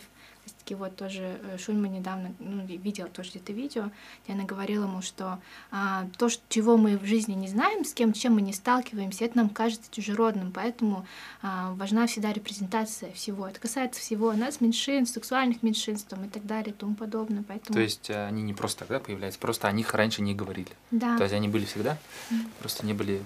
[0.59, 3.91] Таки вот тоже э, Шульма недавно ну, видела тоже где-то видео,
[4.23, 5.39] где она говорила ему, что
[5.71, 9.37] а, то, чего мы в жизни не знаем, с кем, чем мы не сталкиваемся, это
[9.37, 11.05] нам кажется чужеродным, поэтому
[11.41, 13.47] а, важна всегда репрезентация всего.
[13.47, 17.43] Это касается всего нас, меньшинств, сексуальных меньшинств там, и так далее и тому подобное.
[17.47, 17.73] Поэтому...
[17.73, 20.71] То есть э, они не просто тогда появляются, просто о них раньше не говорили.
[20.91, 21.17] Да.
[21.17, 21.97] То есть они были всегда,
[22.31, 22.49] mm.
[22.59, 23.21] просто не были,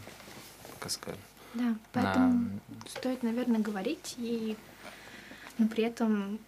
[0.79, 1.19] как сказать,
[1.53, 2.89] да, поэтому на...
[2.89, 4.55] стоит, наверное, говорить и
[5.59, 6.39] но при этом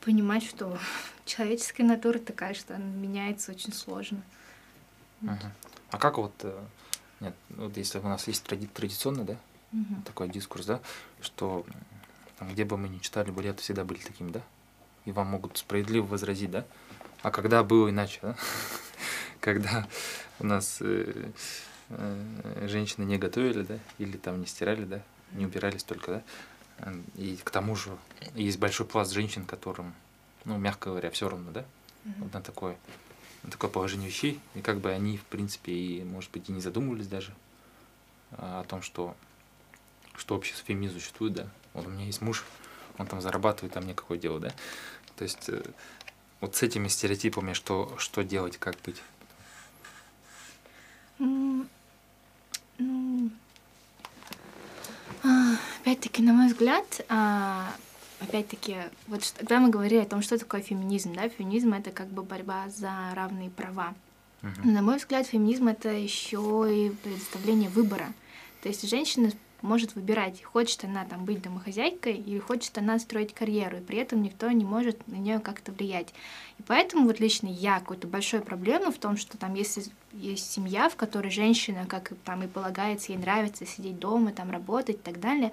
[0.00, 0.78] понимать, что
[1.24, 4.22] человеческая натура такая, что она меняется очень сложно.
[5.22, 5.46] Угу.
[5.90, 6.58] А как вот, э,
[7.20, 9.36] нет, вот если у нас есть тради традиционный, да,
[9.72, 10.02] угу.
[10.04, 10.80] такой дискурс, да,
[11.20, 11.66] что
[12.38, 14.42] там, где бы мы ни читали, балеты всегда были такими, да,
[15.04, 16.64] и вам могут справедливо возразить, да,
[17.22, 18.36] а когда было иначе, да,
[19.40, 19.86] когда
[20.38, 21.32] у нас э,
[21.90, 26.22] Э, женщины не готовили, да, или там не стирали, да, не убирались только, да.
[27.16, 27.96] И к тому же
[28.34, 29.94] есть большой пласт женщин, которым,
[30.44, 32.14] ну, мягко говоря, все равно, да, mm-hmm.
[32.18, 32.76] вот на такое,
[33.42, 34.40] на такое положение вещей.
[34.54, 37.34] И как бы они, в принципе, и, может быть, и не задумывались даже
[38.32, 39.14] а, о том, что,
[40.16, 41.48] что общество феминизм существует, да.
[41.74, 42.44] Вот у меня есть муж,
[42.98, 44.52] он там зарабатывает, а мне какое дело, да.
[45.16, 45.62] То есть э,
[46.40, 49.02] вот с этими стереотипами что, что делать, как быть?
[55.82, 57.72] Опять-таки, на мой взгляд, а,
[58.20, 62.22] опять-таки, вот когда мы говорили о том, что такое феминизм, да, феминизм это как бы
[62.22, 63.94] борьба за равные права.
[64.42, 64.66] Uh-huh.
[64.66, 68.12] На мой взгляд, феминизм это еще и предоставление выбора.
[68.62, 69.30] То есть женщина
[69.62, 74.22] может выбирать, хочет она там быть домохозяйкой или хочет она строить карьеру, и при этом
[74.22, 76.14] никто не может на нее как-то влиять.
[76.58, 80.88] И поэтому вот лично я какую-то большую проблему в том, что там если есть семья,
[80.88, 85.20] в которой женщина, как там и полагается, ей нравится сидеть дома, там работать и так
[85.20, 85.52] далее,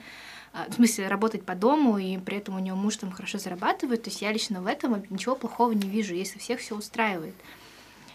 [0.53, 4.03] а, в смысле работать по дому, и при этом у нее муж там хорошо зарабатывает,
[4.03, 7.35] то есть я лично в этом ничего плохого не вижу, если всех все устраивает.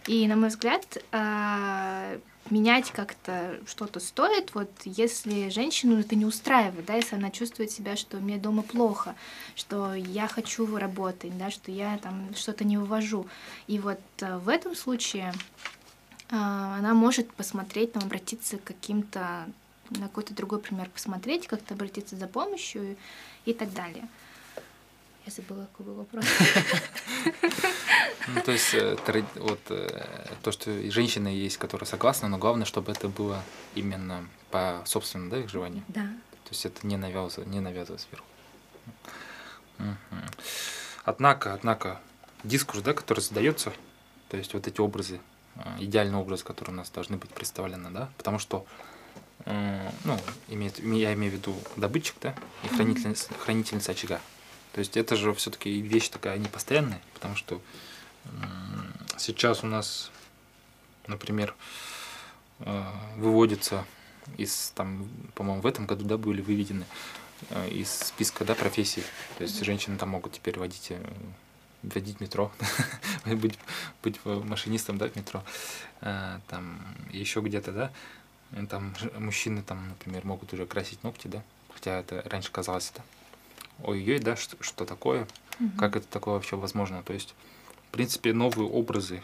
[0.06, 2.18] И, на мой взгляд, а,
[2.52, 7.96] менять как-то что-то стоит, вот если женщину это не устраивает, да, если она чувствует себя,
[7.96, 9.14] что мне дома плохо,
[9.56, 13.26] что я хочу работать, да, что я там что-то не вывожу.
[13.66, 15.32] И вот э, в этом случае
[16.30, 19.46] а, она может посмотреть, там, обратиться к каким-то
[19.90, 22.96] на какой-то другой пример посмотреть, как-то обратиться за помощью
[23.44, 24.08] и так далее.
[25.24, 26.24] Я забыла, какой был вопрос.
[28.28, 28.96] Ну, то есть, э,
[29.36, 30.06] вот э,
[30.42, 33.42] то, что женщины есть, которые согласны, но главное, чтобы это было
[33.74, 35.82] именно по собственному да, их желанию.
[35.88, 36.02] Да.
[36.02, 38.26] То есть это не навязывается, не навязывается сверху.
[41.04, 42.00] Однако, однако,
[42.44, 43.72] дискурс, да, который задается,
[44.28, 45.20] то есть вот эти образы,
[45.56, 48.66] э, идеальный образ, который у нас должны быть представлены, да, потому что
[49.44, 52.32] ну, имеет, я имею в виду добытчик, да,
[52.62, 54.20] и хранительница, хранительница очага.
[54.72, 57.60] То есть это же все-таки вещь такая непостоянная, потому что
[59.18, 60.10] сейчас у нас,
[61.06, 61.54] например,
[62.60, 62.84] э,
[63.16, 63.84] выводится
[64.36, 66.86] из, там, по-моему, в этом году, да, были выведены
[67.50, 69.02] э, из списка, да, профессий.
[69.38, 71.00] То есть женщины там могут теперь водить э,
[71.82, 72.52] водить метро,
[73.26, 73.58] быть,
[74.04, 75.42] быть машинистом, да, в метро,
[76.00, 76.80] там
[77.10, 77.92] еще где-то, да,
[78.70, 81.42] там мужчины там, например, могут уже красить ногти, да,
[81.74, 83.02] хотя это раньше казалось это
[83.82, 85.26] ой-ой, да, что, что такое,
[85.58, 85.70] угу.
[85.78, 87.02] как это такое вообще возможно.
[87.02, 87.34] То есть,
[87.88, 89.22] в принципе, новые образы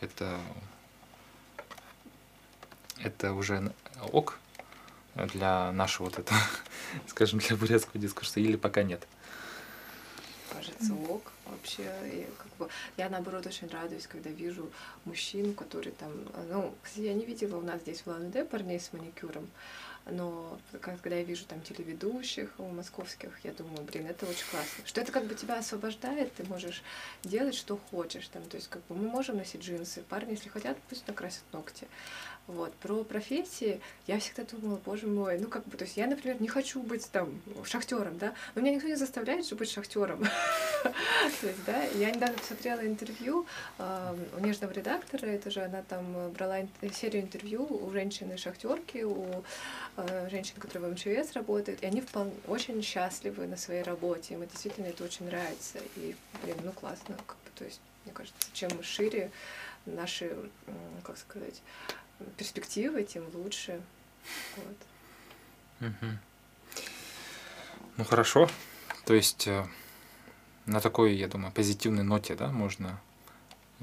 [0.00, 0.38] это,
[2.98, 3.72] это уже
[4.12, 4.38] ок
[5.14, 6.38] для нашего вот этого,
[7.06, 9.06] скажем, для бурятского дискурса, или пока нет?
[10.52, 11.82] Кажется, ок вообще.
[12.04, 14.70] И как бы, я наоборот очень радуюсь, когда вижу
[15.04, 16.12] мужчин, которые там,
[16.50, 19.48] ну, кстати, я не видела у нас здесь в Лан-Удэ парней с маникюром,
[20.10, 24.86] но когда я вижу там телеведущих московских, я думаю, блин, это очень классно.
[24.86, 26.82] Что это как бы тебя освобождает, ты можешь
[27.24, 28.28] делать, что хочешь.
[28.28, 31.86] Там, то есть как бы мы можем носить джинсы, парни, если хотят, пусть накрасят ногти.
[32.48, 32.72] Вот.
[32.76, 36.48] Про профессии я всегда думала, боже мой, ну как бы, то есть я, например, не
[36.48, 40.24] хочу быть там шахтером, да, но меня никто не заставляет же быть шахтером.
[40.82, 43.46] То есть, да, я недавно посмотрела интервью
[43.78, 46.60] у нежного редактора, это же она там брала
[46.94, 49.44] серию интервью у женщины-шахтерки, у
[49.98, 54.40] э, женщин, которые в МЧС работают, и они вполне очень счастливы на своей работе, им
[54.46, 58.70] действительно это очень нравится, и, блин, ну классно, как бы, то есть, мне кажется, чем
[58.82, 59.30] шире
[59.84, 60.34] наши,
[61.02, 61.60] как сказать,
[62.36, 63.80] перспективы, тем лучше.
[64.56, 65.88] Вот.
[65.88, 66.10] Угу.
[67.96, 68.48] Ну хорошо.
[69.04, 69.66] То есть э,
[70.66, 73.00] на такой, я думаю, позитивной ноте, да, можно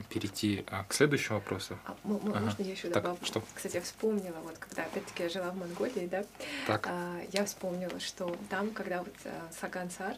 [0.09, 1.77] перейти а, к следующему вопросу.
[1.85, 2.39] А, ага.
[2.39, 3.17] Можно я еще добавлю?
[3.17, 3.43] Так, что?
[3.53, 6.25] Кстати, я вспомнила, вот когда опять-таки я жила в Монголии, да,
[6.67, 6.87] так.
[6.87, 10.17] А, я вспомнила, что там, когда вот а, Саган Цар,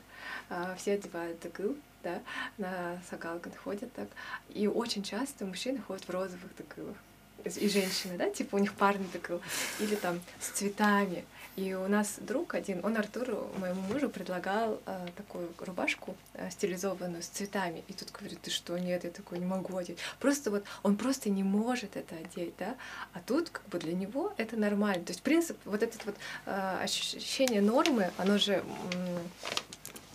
[0.50, 2.22] а, все одевают дыгыл, да,
[2.58, 4.08] на Сагалган ходят так,
[4.50, 6.98] и очень часто мужчины ходят в розовых дыгылах
[7.46, 9.40] и женщины, да, типа у них парный такой,
[9.80, 11.26] или там с цветами.
[11.58, 17.24] И у нас друг один, он Артуру, моему мужу, предлагал э, такую рубашку э, стилизованную
[17.24, 17.84] с цветами.
[17.88, 19.98] И тут говорит, ты что, нет, я такой не могу одеть.
[20.20, 22.76] Просто вот он просто не может это одеть, да.
[23.14, 25.04] А тут как бы для него это нормально.
[25.04, 29.18] То есть принцип, вот этот вот э, ощущение нормы, оно же э,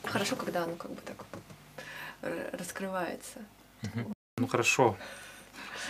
[0.05, 1.27] хорошо, когда оно как бы так
[2.53, 3.41] раскрывается.
[4.37, 4.97] Ну хорошо,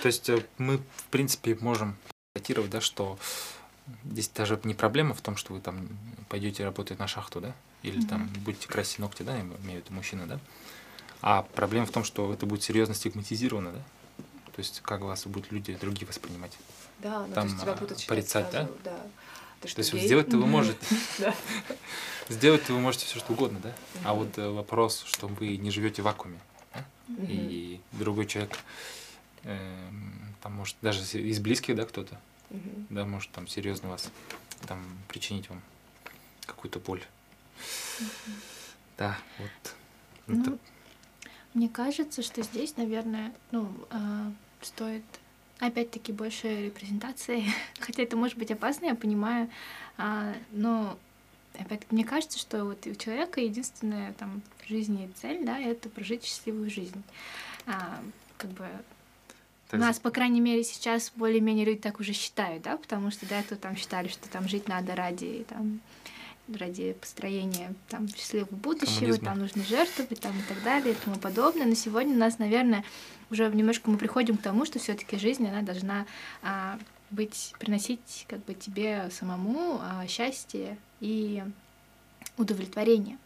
[0.03, 1.97] то есть э, мы, в принципе, можем
[2.35, 3.19] констатировать, да, что
[4.05, 5.89] здесь даже не проблема в том, что вы там
[6.29, 8.09] пойдете работать на шахту, да, или mm-hmm.
[8.09, 10.41] там будете красить ногти, да, имею в виду мужчина, да,
[11.21, 13.79] а проблема в том, что это будет серьезно стигматизировано, да,
[14.47, 16.59] то есть как вас будут люди другие воспринимать.
[16.99, 18.91] Да, ну, там то есть тебя будут порицать, сразу, да?
[18.91, 18.97] да.
[19.61, 20.85] Ты то есть сделать-то вы можете.
[22.29, 23.73] Сделать-то вы можете все что угодно, да?
[24.05, 26.41] А вот э, вопрос, что вы не живете в вакууме,
[27.29, 28.59] и другой человек
[29.45, 32.87] Эм, там может даже из близких, да, кто-то, угу.
[32.91, 34.11] да, может там серьезно вас
[34.67, 35.61] там причинить вам
[36.47, 37.03] какую-то боль.
[38.01, 38.33] Угу.
[38.99, 39.75] Да, вот.
[40.27, 40.59] Ну, это...
[41.55, 44.31] Мне кажется, что здесь, наверное, ну, э,
[44.63, 45.05] стоит
[45.59, 47.45] опять-таки больше репрезентации,
[47.81, 49.51] хотя это может быть опасно, я понимаю,
[49.99, 50.99] э, но
[51.59, 56.25] опять мне кажется, что вот у человека единственная там в жизни цель, да, это прожить
[56.25, 57.03] счастливую жизнь.
[57.67, 58.03] А,
[58.39, 58.67] как бы
[59.73, 63.37] у нас, по крайней мере, сейчас более-менее люди так уже считают, да, потому что до
[63.37, 65.81] этого там считали, что там жить надо ради там
[66.59, 69.25] ради построения там счастливого будущего, Коммунизма.
[69.25, 71.67] там нужно жертвовать там и так далее и тому подобное.
[71.67, 72.85] Но сегодня у нас, наверное,
[73.31, 76.07] уже немножко мы приходим к тому, что все-таки жизнь она должна
[76.43, 76.79] а,
[77.11, 81.43] быть приносить как бы тебе самому а, счастье и
[82.37, 83.19] удовлетворение.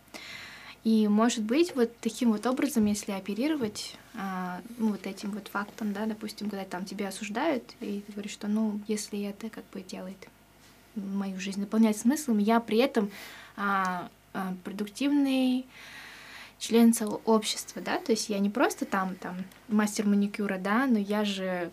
[0.85, 5.93] И, может быть, вот таким вот образом, если оперировать а, ну, вот этим вот фактом,
[5.93, 9.81] да, допустим, когда там тебя осуждают, и ты говоришь, что, ну, если это как бы
[9.81, 10.29] делает
[10.95, 13.11] мою жизнь, наполняет смыслом, я при этом
[13.57, 15.67] а, а, продуктивный
[16.59, 19.37] член общества, да, то есть я не просто там, там,
[19.69, 21.71] мастер маникюра, да, но я же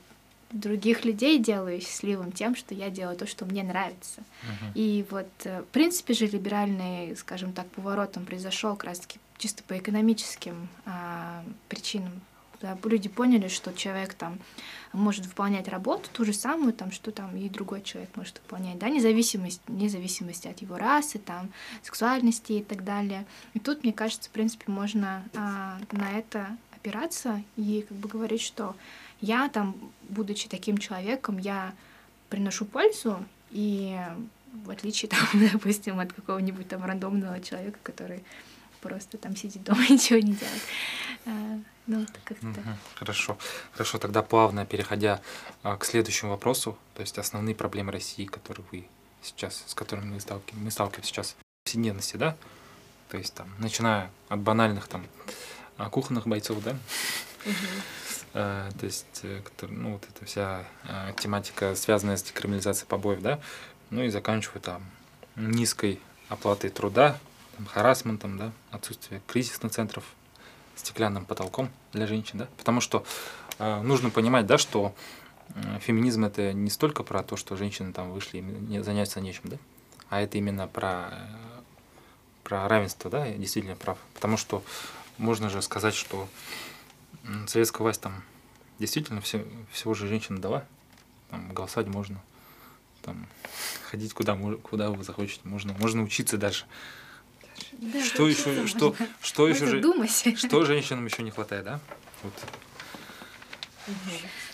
[0.53, 4.21] других людей делаю счастливым тем, что я делаю то, что мне нравится.
[4.43, 4.71] Мгм.
[4.75, 9.63] И вот, э, в принципе же, либеральный, скажем так, поворот, он произошел как раз-таки чисто
[9.63, 12.21] по экономическим а, причинам.
[12.61, 14.39] Да, люди поняли, что человек там
[14.93, 18.87] может выполнять работу ту же самую, там, что там и другой человек может выполнять, да,
[18.87, 23.25] независимость, независимости от его расы, там, сексуальности и так далее.
[23.53, 28.41] И тут, мне кажется, в принципе, можно а, на это опираться и как бы говорить,
[28.41, 28.77] что
[29.23, 29.75] я там,
[30.09, 31.73] будучи таким человеком, я
[32.29, 33.97] приношу пользу, и
[34.65, 38.23] в отличие, там, допустим, от какого-нибудь там рандомного человека, который
[38.81, 40.61] просто там сидит дома и ничего не делает.
[41.25, 42.77] А, Ну, как-то.
[42.95, 43.37] Хорошо.
[43.71, 45.21] Хорошо, тогда плавно переходя
[45.63, 48.87] а, к следующему вопросу, то есть основные проблемы России, которые вы
[49.21, 52.35] сейчас, с которыми мы сталкиваемся, мы сталкиваемся сейчас в повседневности, да?
[53.09, 55.05] То есть там, начиная от банальных там
[55.77, 56.75] а, кухонных бойцов, да?
[57.45, 57.51] Э,
[58.33, 63.39] то есть, э, ну, вот эта вся э, тематика, связанная с декриминализацией побоев, да,
[63.91, 64.83] ну и заканчивая там
[65.35, 67.17] низкой оплатой труда,
[67.55, 70.03] там, харасментом, да, отсутствие кризисных центров,
[70.75, 73.05] стеклянным потолком для женщин, да, потому что
[73.59, 74.95] э, нужно понимать, да, что
[75.53, 79.57] э, феминизм это не столько про то, что женщины там вышли, не, заняться нечем, да,
[80.09, 81.61] а это именно про, э,
[82.43, 84.63] про равенство, да, действительно прав, потому что
[85.19, 86.27] можно же сказать, что
[87.47, 88.23] советская власть там
[88.79, 90.65] действительно все, всего же женщина дала.
[91.29, 92.21] Там голосовать можно.
[93.01, 93.27] Там
[93.89, 95.41] ходить куда, куда вы захочете.
[95.43, 96.65] Можно, можно учиться даже.
[97.73, 99.07] Да, Что еще, что, можно.
[99.21, 100.37] что еще Можно же, думать.
[100.37, 101.79] что женщинам еще не хватает, да?
[102.23, 102.33] Вот.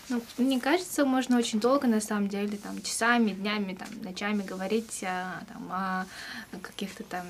[0.08, 5.04] Ну, мне кажется, можно очень долго, на самом деле, там, часами, днями, там, ночами говорить
[5.04, 6.06] а, там, о
[6.62, 7.26] каких-то там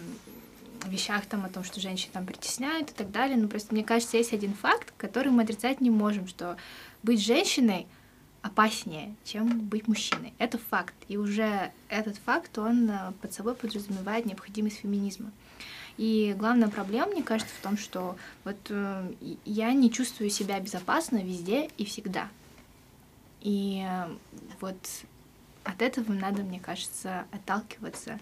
[0.89, 3.37] вещах, там, о том, что женщин там притесняют и так далее.
[3.37, 6.57] Но просто, мне кажется, есть один факт, который мы отрицать не можем, что
[7.03, 7.87] быть женщиной
[8.43, 10.33] опаснее, чем быть мужчиной.
[10.39, 10.95] Это факт.
[11.09, 15.31] И уже этот факт, он а, под собой подразумевает необходимость феминизма.
[15.99, 19.13] И главная проблема, мне кажется, в том, что вот э,
[19.45, 22.29] я не чувствую себя безопасно везде и всегда.
[23.43, 24.09] И э,
[24.61, 24.79] вот
[25.65, 28.19] от этого надо, мне кажется, отталкиваться.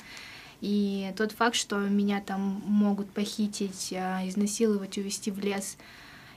[0.61, 5.77] И тот факт, что меня там могут похитить, э, изнасиловать, увезти в лес,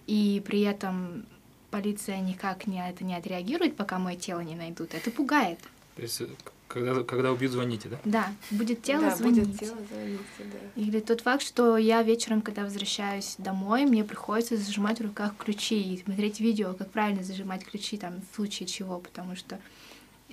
[0.05, 1.25] и при этом
[1.71, 5.59] полиция никак не, это не отреагирует, пока мое тело не найдут, это пугает.
[5.95, 6.27] То есть, э,
[6.67, 7.99] когда, когда убьют, звоните, да?
[8.05, 9.41] Да, будет тело, да, звоните.
[9.41, 10.81] будет тело, звоните, да.
[10.81, 15.81] Или тот факт, что я вечером, когда возвращаюсь домой, мне приходится зажимать в руках ключи
[15.81, 19.59] и смотреть видео, как правильно зажимать ключи, там, в случае чего, потому что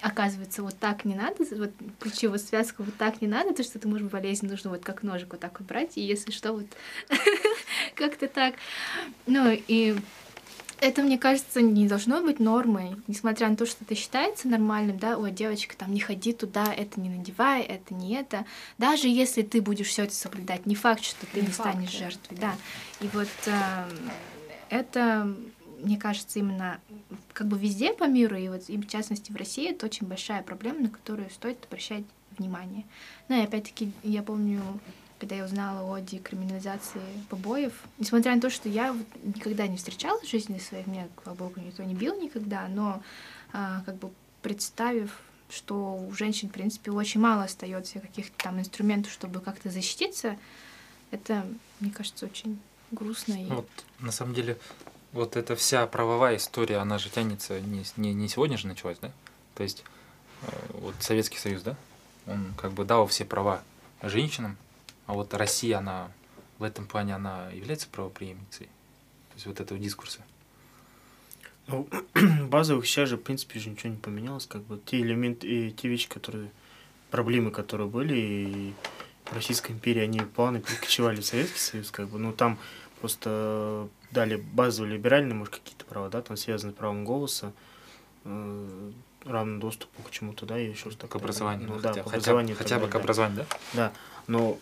[0.02, 3.88] оказывается, вот так не надо, вот ключевую связку вот так не надо, то что ты
[3.88, 6.66] можешь болезнь, нужно вот как ножик вот так вот брать, и если что, вот
[7.94, 8.54] как-то так.
[9.26, 9.96] Ну, и
[10.80, 15.18] это, мне кажется, не должно быть нормой, несмотря на то, что это считается нормальным, да,
[15.18, 18.44] ой, девочка, там, не ходи туда, это не надевай, это не это.
[18.78, 21.92] Даже если ты будешь все это соблюдать, не факт, что ты Не не, факт, станешь
[21.92, 21.98] да.
[21.98, 22.54] жертвой, да.
[23.00, 24.10] И вот эм,
[24.70, 25.34] это,
[25.78, 26.80] мне кажется, именно
[27.32, 30.42] как бы везде по миру, и вот и в частности в России, это очень большая
[30.42, 32.04] проблема, на которую стоит обращать
[32.36, 32.84] внимание.
[33.28, 34.62] Ну и опять-таки, я помню,
[35.18, 40.28] когда я узнала о декриминализации побоев, несмотря на то, что я никогда не встречала в
[40.28, 43.02] жизни своей, меня, слава богу, никто не бил никогда, но
[43.52, 44.10] а, как бы
[44.42, 50.36] представив, что у женщин, в принципе, очень мало остается каких-то там инструментов, чтобы как-то защититься,
[51.10, 51.46] это,
[51.80, 52.58] мне кажется, очень
[52.90, 53.32] грустно.
[53.32, 53.46] И...
[53.46, 53.68] Вот,
[54.00, 54.58] на самом деле,
[55.12, 59.10] вот эта вся правовая история, она же тянется не, не, не сегодня же началась, да?
[59.54, 59.84] То есть,
[60.42, 61.76] э, вот Советский Союз, да?
[62.26, 63.62] Он как бы дал все права
[64.02, 64.56] женщинам,
[65.06, 66.10] а вот Россия, она
[66.58, 68.66] в этом плане, она является правоприемницей.
[68.66, 70.20] То есть вот этого дискурса.
[71.66, 71.88] Ну,
[72.48, 74.46] базовых сейчас же, в принципе, же ничего не поменялось.
[74.46, 76.50] Как бы те элементы и те вещи, которые
[77.10, 78.74] проблемы, которые были и
[79.30, 82.58] Российской империи, они плавно перекочевали в Советский Союз, как бы, ну там
[83.00, 87.52] просто дали базовые либеральные, может, какие-то права, да, там связаны с правом голоса,
[88.24, 88.90] э,
[89.24, 91.08] равным доступу к чему-то, да, и еще что-то.
[91.08, 91.68] К образованию.
[91.68, 92.56] Ну, ну, да, хотя, к хотя, образованию.
[92.56, 93.58] так хотя бы к образованию, да?
[93.74, 93.92] Да,
[94.26, 94.58] но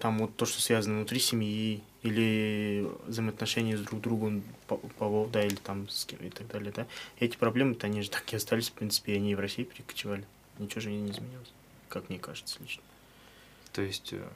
[0.00, 5.44] там вот то, что связано внутри семьи или взаимоотношения с друг другом по- полов, да,
[5.44, 6.86] или там с кем и так далее, да.
[7.18, 10.24] Эти проблемы-то они же так и остались, в принципе, и они и в России перекочевали.
[10.58, 11.52] Ничего же не изменилось,
[11.88, 12.82] как мне кажется лично.
[13.72, 14.28] То есть э,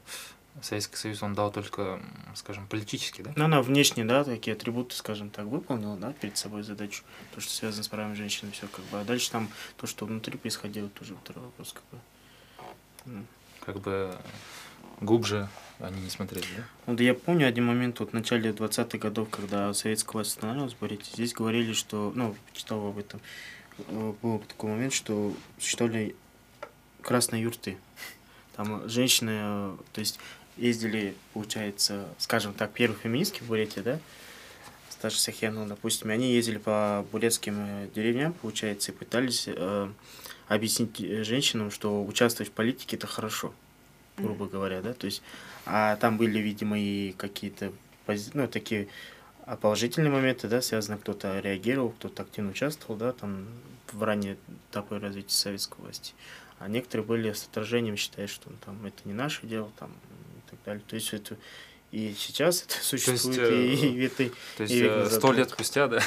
[0.63, 2.01] Советский Союз, он дал только,
[2.35, 3.33] скажем, политический, да?
[3.37, 7.05] Но она внешне, да, такие атрибуты, скажем так, выполнила, да, перед собой задачу,
[7.35, 9.01] то, что связано с правами женщин, все как бы.
[9.01, 11.99] А дальше там то, что внутри происходило, тоже второй вопрос, как бы.
[13.05, 13.25] Ну.
[13.61, 14.17] Как бы
[15.01, 15.49] глубже
[15.79, 16.65] они не смотрели, да?
[16.87, 20.75] Ну, да я помню один момент вот в начале 20-х годов, когда советская власть останавливалась,
[20.79, 23.21] говорите, здесь говорили, что, ну, читал об этом,
[23.79, 26.17] э, был такой момент, что существовали
[27.03, 27.77] красные юрты.
[28.57, 30.19] Там женщины, э, то есть
[30.57, 33.99] ездили, получается, скажем так, первые феминистки в Бурятии, да,
[34.91, 39.91] Сташа Сахьяну, допустим, они ездили по бурятским э, деревням, получается, и пытались э,
[40.49, 43.53] объяснить женщинам, что участвовать в политике это хорошо,
[44.17, 45.23] грубо говоря, да, то есть,
[45.67, 47.73] а там были, видимо, и какие-то,
[48.33, 48.89] ну, такие
[49.61, 53.47] положительные моменты, да, связаны, кто-то реагировал, кто-то активно участвовал, да, там,
[53.93, 54.37] в ранней
[54.71, 56.15] этапе развития советской власти.
[56.59, 59.93] А некоторые были с отражением, считая, что ну, там это не наше дело, там,
[60.51, 60.83] так далее.
[60.87, 61.37] То есть это
[61.93, 65.87] и сейчас это существует, то есть, и, и это То есть э, сто лет спустя,
[65.87, 66.01] да,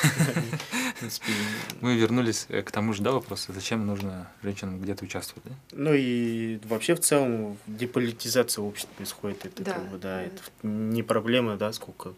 [1.82, 5.56] мы вернулись э, к тому же, да, вопросу, зачем нужно женщинам где-то участвовать, да?
[5.72, 10.22] Ну и вообще в целом деполитизация общества происходит, это Да, как бы, да, да.
[10.24, 12.14] это не проблема, да, сколько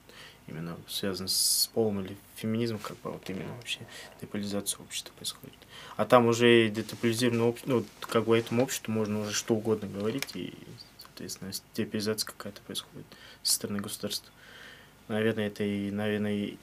[0.47, 3.79] именно связано с полом или феминизмом, как бы вот именно вообще
[4.21, 5.55] деполитизация общества происходит.
[5.97, 10.27] А там уже детополизированное общество, ну, как бы этому обществу можно уже что угодно говорить,
[10.33, 10.53] и,
[11.29, 13.05] соответственно, деполитизация какая-то происходит
[13.43, 14.31] со стороны государства.
[15.07, 16.55] Наверное, это и, наверное,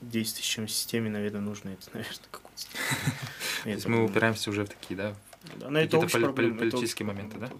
[0.00, 2.62] действующей системе, наверное, нужно это, наверное, какой-то...
[3.64, 5.14] То есть мы упираемся уже в такие, да,
[5.56, 7.50] Да, это политические моменты, да?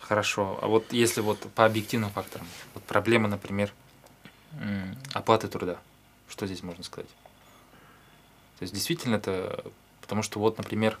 [0.00, 0.58] Хорошо.
[0.62, 3.72] А вот если вот по объективным факторам, вот проблема, например,
[5.12, 5.78] оплаты труда,
[6.28, 7.10] что здесь можно сказать?
[8.58, 9.64] То есть действительно это,
[10.00, 10.98] потому что вот, например,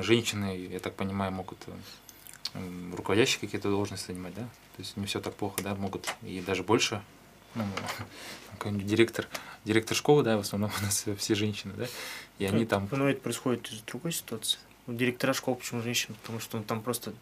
[0.00, 1.72] женщины, я так понимаю, могут э,
[2.96, 4.42] руководящие какие-то должности занимать, да?
[4.42, 7.02] То есть не все так плохо, да, могут и даже больше.
[7.54, 7.64] Ну,
[8.52, 9.28] какой-нибудь директор,
[9.64, 11.86] директор школы, да, в основном у нас все женщины, да,
[12.38, 14.58] и они там Ну, это происходит из другой ситуации.
[14.86, 16.16] У директора школ почему женщины?
[16.22, 17.14] Потому что ну, там просто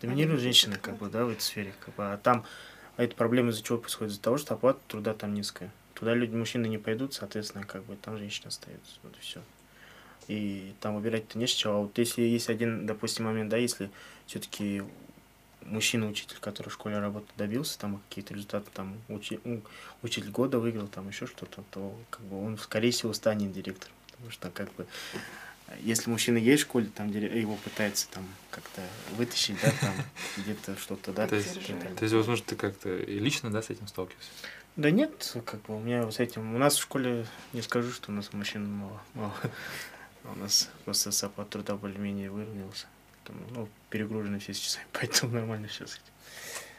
[0.00, 1.72] доминируют Они женщины, как бы, да, в этой сфере.
[1.80, 2.12] Как бы.
[2.12, 2.44] А там
[2.96, 4.12] а эта проблема из-за чего происходит?
[4.12, 5.72] Из-за того, что оплата труда там низкая.
[5.94, 8.92] Туда люди, мужчины не пойдут, соответственно, как бы там женщины остаются.
[9.02, 9.40] Вот и все.
[10.28, 11.74] И там выбирать-то не с чего.
[11.74, 13.90] А вот если есть один, допустим, момент, да, если
[14.26, 14.82] все-таки
[15.62, 19.40] мужчина-учитель, который в школе работает, добился там какие-то результаты, там учи-
[20.02, 23.94] учитель года выиграл, там еще что-то, то как бы он, скорее всего, станет директором.
[24.12, 24.86] Потому что как бы
[25.80, 28.82] если мужчина есть в школе, там его пытается там как-то
[29.16, 29.94] вытащить, да, там
[30.36, 31.26] где-то что-то, да.
[31.26, 31.94] То есть, далее.
[31.94, 34.28] то есть, возможно, ты как-то и лично, да, с этим сталкивался?
[34.76, 36.54] Да нет, как бы у меня с этим...
[36.54, 39.02] У нас в школе, не скажу, что у нас мужчин мало.
[39.14, 39.34] мало.
[40.24, 42.86] У нас просто сапа труда более-менее выровнялся.
[43.24, 46.00] Там, ну, перегружены все с часами, поэтому нормально сейчас.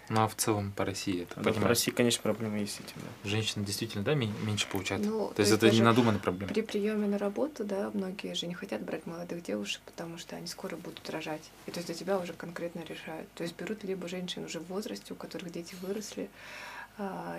[0.09, 2.79] Ну, а в целом по России, так Да, в понимаю, России, конечно, проблемы есть с
[2.81, 3.29] этим, да.
[3.29, 5.05] женщины действительно, да, мен- меньше получают?
[5.05, 6.51] Ну, то, то есть это не надуманная проблема?
[6.53, 10.47] При приеме на работу, да, многие же не хотят брать молодых девушек, потому что они
[10.47, 11.49] скоро будут рожать.
[11.67, 13.31] И то есть за тебя уже конкретно решают.
[13.33, 16.29] То есть берут либо женщин уже в возрасте, у которых дети выросли,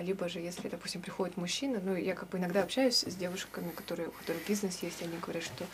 [0.03, 4.09] либо же, если, допустим, приходит мужчина, ну, я как бы иногда общаюсь с девушками, которые,
[4.09, 5.65] у которых бизнес есть, они говорят, что,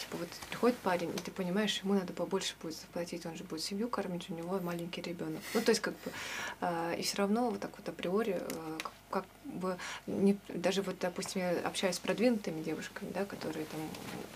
[0.00, 3.62] типа, вот приходит парень, и ты понимаешь, ему надо побольше будет заплатить, он же будет
[3.62, 5.40] семью кормить, у него маленький ребенок.
[5.54, 6.12] Ну, то есть, как бы,
[6.60, 8.78] а, и все равно вот так вот априори, э,
[9.10, 13.80] как, бы, не, даже вот, допустим, я общаюсь с продвинутыми девушками, да, которые там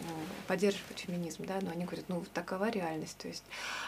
[0.00, 0.08] ну,
[0.46, 3.44] поддерживают феминизм, да, но они говорят, ну, такова реальность, то есть,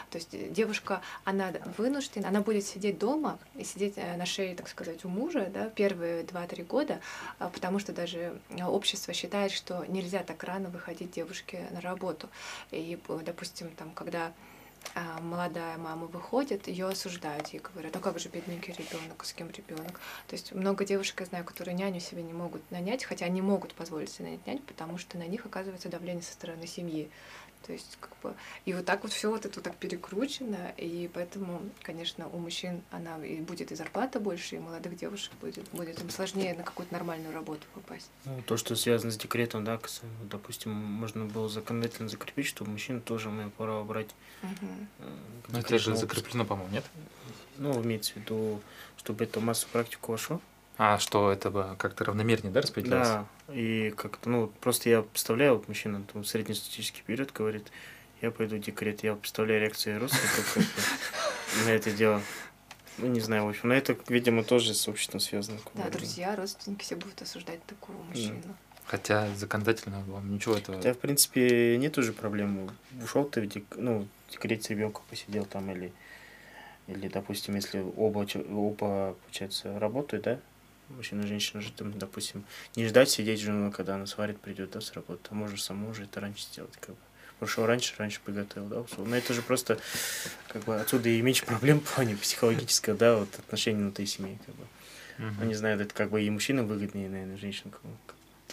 [0.09, 4.55] то есть э, девушка, она вынуждена, она будет сидеть дома и сидеть э, на шее,
[4.55, 7.01] так сказать, у мужа, да, первые 2-3 года,
[7.39, 12.29] а, потому что даже э, общество считает, что нельзя так рано выходить девушке на работу.
[12.71, 14.31] И, э, допустим, там, когда
[15.21, 19.99] молодая мама выходит, ее осуждают, ей говорят, а как же бедненький ребенок, с кем ребенок?
[20.27, 23.73] То есть много девушек, я знаю, которые няню себе не могут нанять, хотя они могут
[23.73, 27.09] позволить себе нанять нянь, потому что на них оказывается давление со стороны семьи.
[27.67, 31.09] То есть, как бы, и вот так вот все вот это вот так перекручено, и
[31.13, 36.01] поэтому, конечно, у мужчин она и будет и зарплата больше, и молодых девушек будет, будет
[36.01, 38.09] им сложнее на какую-то нормальную работу попасть.
[38.23, 39.81] Ну, то, что связано с декретом, да,
[40.23, 44.87] допустим, можно было законодательно закрепить, что мужчина тоже имеет право брать Мгм.
[44.99, 45.15] э,
[45.49, 46.85] Ну, это же закреплено, по-моему, нет?
[47.57, 48.61] Ну, имеется в виду,
[48.95, 50.39] чтобы это в массовую практику вошло.
[50.77, 53.07] А, что это бы как-то равномернее, да, распределялось?
[53.09, 57.71] Да, и как-то, ну, просто я представляю, вот мужчина там среднестатистический период говорит,
[58.21, 62.21] я пойду в декрет, я представляю реакции родственников как бы на это дело.
[62.97, 65.59] Ну, не знаю, в общем, но это, видимо, тоже с обществом связано.
[65.75, 68.41] Да, друзья, родственники все будут осуждать такого мужчину.
[68.85, 70.77] Хотя законодательно вам ничего этого...
[70.77, 72.71] Хотя, в принципе, нет уже проблемы.
[73.03, 73.65] Ушел ты в дек...
[73.75, 75.93] ну, в декрете с ребенком посидел там или,
[76.87, 80.39] или, допустим, если оба, оба, получается, работают, да,
[80.89, 82.43] мужчина и женщина же там, допустим,
[82.75, 86.03] не ждать сидеть жену, когда она сварит, придет, да, с работы, а можно саму уже
[86.03, 87.01] это раньше сделать, как бы.
[87.39, 89.11] Пошел раньше, раньше приготовил, да, условно.
[89.11, 89.77] Но это же просто,
[90.47, 94.55] как бы, отсюда и меньше проблем в плане психологического, да, вот отношений внутри семьи, как
[94.55, 94.63] бы.
[95.19, 95.35] Мгм.
[95.39, 97.71] Ну, не знаю, это как бы и мужчинам выгоднее, наверное, женщинам.
[97.71, 97.97] как бы.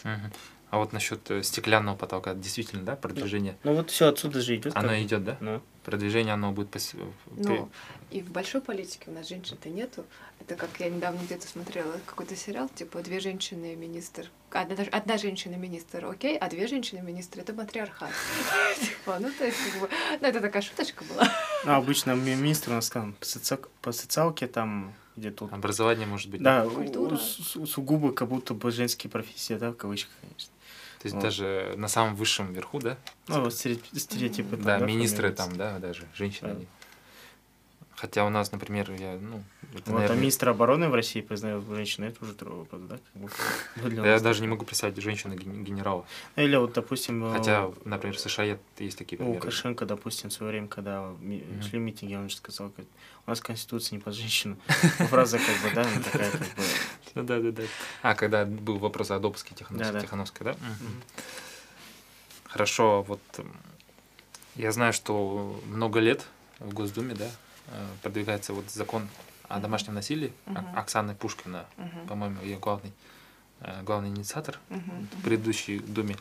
[0.05, 0.33] Мгм.
[0.75, 3.57] А вот насчет э, стеклянного потолка, действительно, да, продвижение?
[3.63, 4.73] Ну вот все отсюда же идет.
[4.77, 5.37] Оно идет, да?
[5.41, 6.75] Ну, Продвижение, оно будет...
[6.75, 6.97] пос-
[7.37, 7.69] Ну,
[8.11, 10.05] и в большой политике у нас женщин-то нету.
[10.41, 14.31] Это как я недавно где-то смотрела какой-то сериал, типа две женщины министр.
[14.51, 18.11] Одна, одна женщина министр, окей, а две женщины министр это матриархат.
[18.81, 19.89] Типа, Ну, то есть, как бы,
[20.21, 21.29] ну, это такая шуточка была.
[21.67, 23.15] а обычно ми- министр у нас там
[23.81, 25.45] по социалке там где-то...
[25.45, 26.43] вот- Образование может быть.
[26.43, 27.17] Да, Культура.
[27.17, 30.51] су- сугубо как будто бы женские профессии, да, в кавычках, конечно.
[31.01, 31.23] То есть Вот.
[31.23, 32.97] даже на самом высшем верху, да?
[33.29, 34.57] Ну, вот стере- стереотипы.
[34.57, 36.49] там, Да, министры там, да, даже женщины.
[36.49, 36.55] Да.
[36.57, 36.67] они.
[37.97, 39.43] Хотя у нас, например, я, ну,
[39.73, 42.99] это, Вот, а наверное, министр обороны в России признает женщину, это уже другой вопрос, да?
[43.77, 46.05] Как я даже не могу представить женщину ген- генерала.
[46.37, 49.37] Ну, Или вот, допустим, э, Хотя, например, в США есть такие примеры.
[49.37, 51.15] Лукашенко, допустим, в свое время, когда
[51.69, 52.89] шли митинги, он же сказал, говорит,
[53.27, 54.57] у нас конституция не под женщину.
[54.99, 56.63] Ну, Фраза как бы, да, такая как бы...
[57.15, 57.63] Ну Да, да, да.
[58.03, 60.57] А, когда был вопрос о допуске Тихановской, Да.
[62.45, 63.21] Хорошо, вот
[64.57, 66.27] я знаю, что много лет
[66.61, 67.29] в Госдуме, да,
[68.03, 69.09] продвигается вот закон
[69.49, 70.33] о домашнем насилии.
[70.47, 70.79] Мгм.
[70.79, 72.93] Оксана Пушкина, Мгм, по-моему, ее главный,
[73.61, 76.17] э, главный инициатор мгм, в предыдущей Думе.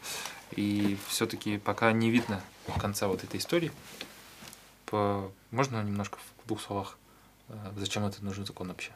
[0.52, 2.42] И все-таки пока не видно
[2.80, 3.72] конца вот этой истории.
[4.86, 5.32] По...
[5.52, 6.98] Можно немножко в двух словах,
[7.50, 8.92] э, зачем это нужен закон вообще?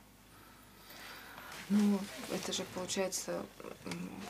[1.69, 1.99] Ну,
[2.31, 3.41] это же получается,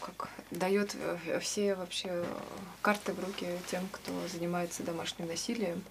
[0.02, 2.26] как дает э, все вообще э,
[2.82, 5.84] карты в руки тем, кто занимается домашним насилием.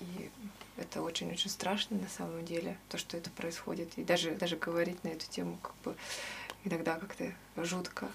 [0.00, 0.30] И
[0.76, 3.96] это очень-очень страшно на самом деле, то, что это происходит.
[3.96, 5.94] И даже, даже говорить на эту тему как бы
[6.64, 8.08] иногда как-то жутко.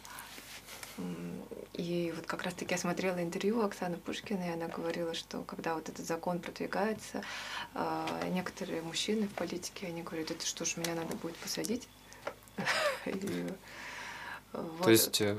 [1.73, 5.89] И вот как раз-таки я смотрела интервью Оксаны Пушкиной, и она говорила, что когда вот
[5.89, 7.21] этот закон продвигается,
[7.73, 11.87] а, некоторые мужчины в политике, они говорят, это что ж, меня надо будет посадить?
[14.53, 15.35] Э, То есть э,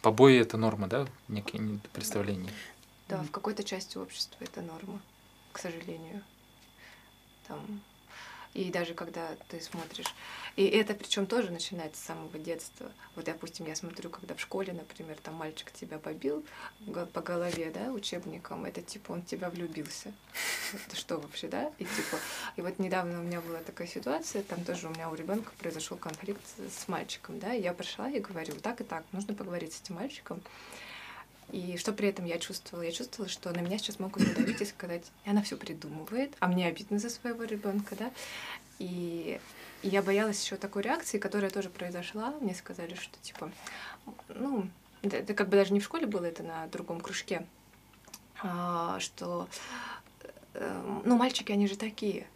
[0.00, 2.50] побои это норма, да, некие не- представления?
[3.06, 5.02] Да, в какой-то части общества это норма,
[5.52, 6.22] к сожалению.
[7.46, 7.80] Там.
[8.52, 10.12] И даже когда ты смотришь.
[10.56, 12.90] И это причем тоже начинается с самого детства.
[13.14, 16.44] Вот, допустим, я смотрю, когда в школе, например, там мальчик тебя побил
[17.12, 20.12] по голове, да, учебником, это типа он в тебя влюбился.
[20.86, 21.72] Это что вообще, да?
[21.78, 22.18] И типа,
[22.56, 25.96] и вот недавно у меня была такая ситуация, там тоже у меня у ребенка произошел
[25.96, 29.80] конфликт с мальчиком, да, и я пришла и говорю, так и так, нужно поговорить с
[29.80, 30.42] этим мальчиком.
[31.52, 32.84] И что при этом я чувствовала?
[32.84, 36.46] Я чувствовала, что на меня сейчас могут надавить и сказать, и она все придумывает, а
[36.46, 38.10] мне обидно за своего ребенка, да.
[38.78, 39.40] И,
[39.82, 42.32] я боялась еще такой реакции, которая тоже произошла.
[42.40, 43.50] Мне сказали, что типа,
[44.28, 44.68] ну,
[45.02, 47.46] это, это как бы даже не в школе было, это на другом кружке,
[48.42, 49.48] а, что,
[50.54, 52.26] э, ну, мальчики, они же такие.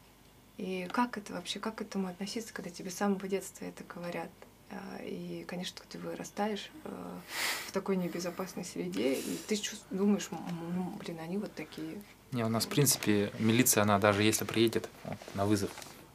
[0.56, 4.30] И как это вообще, как к этому относиться, когда тебе с самого детства это говорят?
[4.74, 7.18] А, И, конечно, ты вырастаешь э,
[7.66, 9.56] в такой небезопасной среде, и ты
[9.90, 10.38] думаешь, «М,
[10.74, 12.02] ну, блин, они вот такие.
[12.32, 14.88] Не, у нас, в принципе, милиция, она даже если приедет
[15.34, 15.70] на вызов,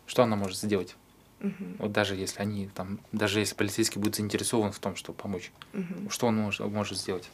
[0.07, 0.95] что она может сделать?
[1.39, 5.51] Мгм, Вот даже если они там, даже если полицейский будет заинтересован в том, чтобы помочь,
[5.72, 6.10] мгм.
[6.10, 7.30] что он может, может сделать?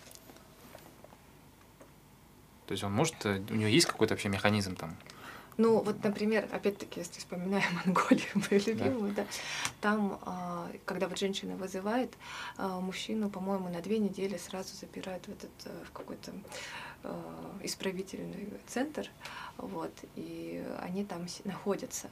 [2.67, 4.95] То есть он может, э, у него есть какой-то вообще механизм там?
[5.57, 9.25] Ну, вот, например, опять-таки, если вспоминаем Монголию, мою любимую, да,
[9.79, 12.13] там, а, когда вот женщина вызывает,
[12.57, 16.33] а, мужчину, по-моему, на две недели сразу запирают в этот, э, в какой-то
[17.03, 19.09] а, исправительный центр,
[19.57, 22.09] вот, и они там находятся.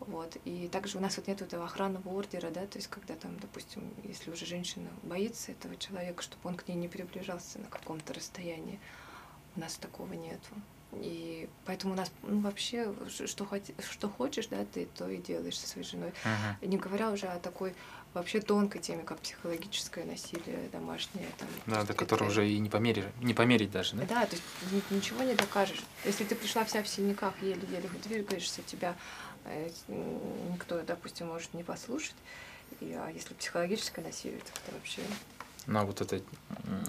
[0.00, 0.36] Вот.
[0.44, 3.82] И также у нас вот нет этого охранного ордера, да, то есть когда там, допустим,
[4.02, 8.80] если уже женщина боится этого человека, чтобы он к ней не приближался на каком-то расстоянии,
[9.56, 10.50] у нас такого нету.
[11.02, 12.92] И поэтому у нас ну, вообще,
[13.26, 16.12] что, хоти- что хочешь, да, ты то и делаешь со своей женой.
[16.60, 17.74] И Не говоря уже о такой
[18.14, 21.26] вообще тонкой теме, как психологическое насилие домашнее.
[21.38, 24.04] Там, Да, до которого это- уже и не померить, не померить даже, да?
[24.04, 24.42] Да, то есть
[24.90, 25.82] ни- ничего не докажешь.
[26.04, 28.94] Если ты пришла вся в синяках, еле-еле двигаешься, тебя
[29.46, 29.68] э,
[30.52, 32.14] никто, допустим, может не послушать.
[32.80, 35.02] И, а если психологическое насилие, то это вообще...
[35.66, 36.22] На вот эта м,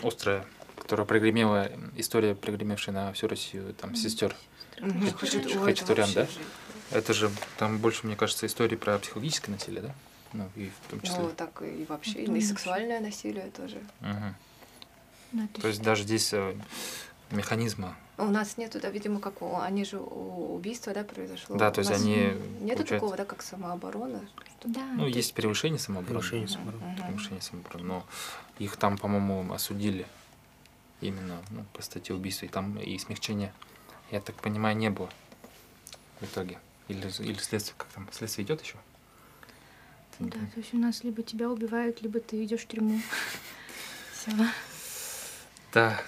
[0.03, 0.45] острая,
[0.79, 4.35] которая прогремела, история, прогремевшая на всю Россию, там, сестер.
[5.63, 6.27] Хачатурян, да?
[6.91, 9.95] Это же там больше, мне кажется, история про психологическое насилие, да?
[10.33, 11.19] Ну, и в том числе.
[11.19, 13.81] Ну, так и вообще, Ну, и сексуальное насилие тоже.
[14.01, 16.55] Да, То есть даже здесь э,
[17.31, 17.95] механизма.
[18.17, 21.57] У нас нету, да, видимо, как у, они же убийство, да, произошло.
[21.57, 24.21] Да, то есть они, Нету получается- такого, да, как самооборона.
[24.63, 26.19] Да, Ну, то есть превышение самообороны.
[26.19, 26.95] Превышение самообороны.
[27.01, 27.83] Превышение самообороны.
[27.85, 28.05] Но
[28.59, 30.05] их там, по-моему, осудили
[31.01, 32.45] именно ну, по статье убийства.
[32.45, 33.53] И там и смягчения,
[34.11, 35.09] я так понимаю, не было
[36.19, 36.59] в итоге.
[36.87, 38.77] Или, или следствие, как там, следствие идет еще?
[40.19, 43.01] Да, то есть у нас либо тебя убивают, либо ты идешь в тюрьму.
[44.13, 44.47] Спасибо.
[45.73, 46.01] Да,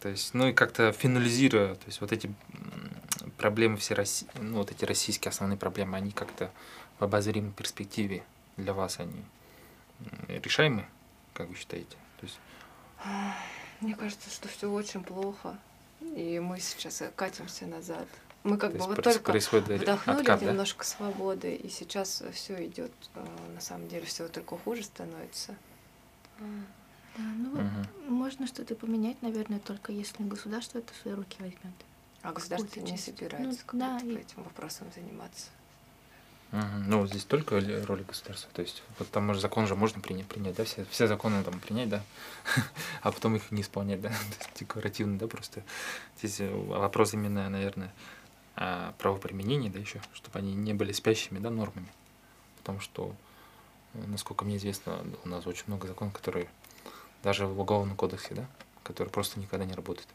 [0.00, 2.32] то есть, ну и как-то финализируя, то есть вот эти
[3.36, 6.50] проблемы все России, ну вот эти российские основные проблемы, они как-то
[6.98, 8.24] в обозримой перспективе
[8.56, 9.24] для вас они
[10.28, 10.86] решаемы,
[11.34, 11.96] как вы считаете?
[12.18, 12.38] То есть...
[13.80, 15.58] Мне кажется, что все очень плохо,
[16.14, 18.06] и мы сейчас катимся назад.
[18.42, 20.46] Мы как То бы вот только вдохнули откат, да?
[20.50, 25.54] немножко свободы, и сейчас все идет, э, на самом деле, все только хуже становится.
[26.38, 27.86] Да, ну, Мгм.
[28.08, 31.74] можно что-то поменять, наверное, только если государство это в свои руки возьмет.
[32.22, 33.04] А государство Какую-то не часть.
[33.06, 35.46] собирается Ну, да, и- этим вопросом заниматься.
[36.52, 38.50] Ну, здесь только роль государства.
[38.52, 41.60] То есть, вот там может, закон же можно принять, принять, да, все, все законы там
[41.60, 42.02] принять, да,
[43.02, 45.62] а потом их не исполнять, да, То есть декларативно, да, просто.
[46.18, 47.92] Здесь э, вопрос именно, наверное,
[48.56, 51.88] о правоприменении, да, еще, чтобы они не были спящими, да, нормами.
[52.58, 53.14] Потому что,
[53.94, 56.48] э, насколько мне известно, у нас очень много законов, которые
[57.22, 58.48] даже в Уголовном кодексе, да,
[58.82, 60.08] которые просто никогда не работают.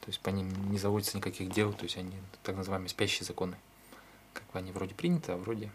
[0.00, 3.56] То есть по ним не заводится никаких дел, то есть они так называемые спящие законы.
[4.32, 5.70] Как бы они вроде приняты, а вроде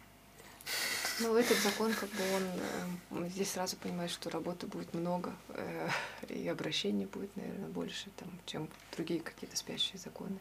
[1.20, 2.24] Ну, этот закон, как бы
[3.12, 5.90] он э, здесь сразу понимает, что работы будет много, э,
[6.30, 10.38] и обращений будет, наверное, больше, там, чем другие какие-то спящие законы.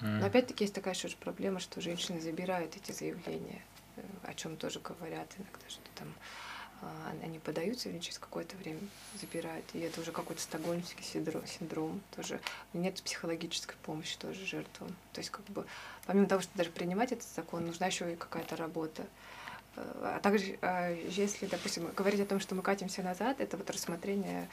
[0.00, 3.62] Но опять-таки есть такая еще же проблема, что женщины забирают эти заявления,
[3.96, 6.12] э, о чем тоже говорят иногда, что там
[7.22, 8.80] они подаются или через какое-то время
[9.20, 9.64] забирают.
[9.72, 12.40] И это уже какой-то стокгольмский синдром, синдром тоже.
[12.72, 14.94] Нет психологической помощи тоже жертвам.
[15.12, 15.66] То есть как бы
[16.06, 19.06] помимо того, что даже принимать этот закон, нужна еще и какая-то работа.
[19.76, 23.70] Э, А также, а, если, допустим, говорить о том, что мы катимся назад, это вот
[23.70, 24.48] рассмотрение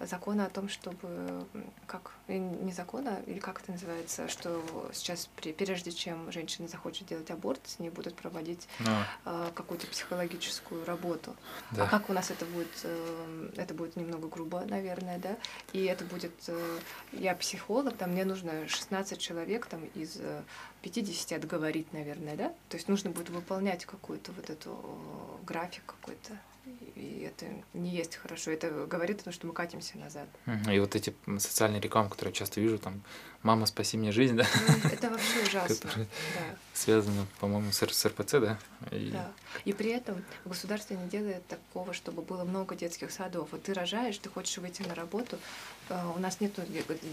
[0.00, 1.46] закона о том, чтобы
[1.86, 7.06] как э, не закона или как это называется, что сейчас при- прежде чем женщина захочет
[7.08, 8.90] делать аборт, с ней будут проводить Ну,
[9.24, 11.36] а, какую-то психологическую работу.
[11.72, 11.84] да.
[11.84, 12.68] А как у нас это будет?
[12.84, 15.36] э, Это будет немного грубо, наверное, да?
[15.72, 16.32] И это будет...
[16.48, 16.78] э,
[17.12, 20.42] Я психолог, там мне нужно 16 человек там из э,
[20.82, 22.48] 50 отговорить, наверное, да?
[22.68, 26.38] То есть нужно будет выполнять какую-то вот эту э, график какой-то.
[26.96, 28.50] И это не есть хорошо.
[28.50, 30.28] Это говорит о том, что мы катимся назад.
[30.70, 33.02] И вот эти социальные рекламы, которые я часто вижу, там,
[33.42, 35.90] мама, спаси мне жизнь, да, Ну, Это вообще ужасно.
[35.96, 36.56] Да.
[36.74, 38.58] связаны, по-моему, с, с РПЦ, да?
[38.90, 39.32] И- Да.
[39.64, 43.48] И при этом государство не делает такого, чтобы было много детских садов.
[43.52, 45.38] Вот ты рожаешь, ты хочешь выйти на работу.
[45.88, 46.52] э, У нас нет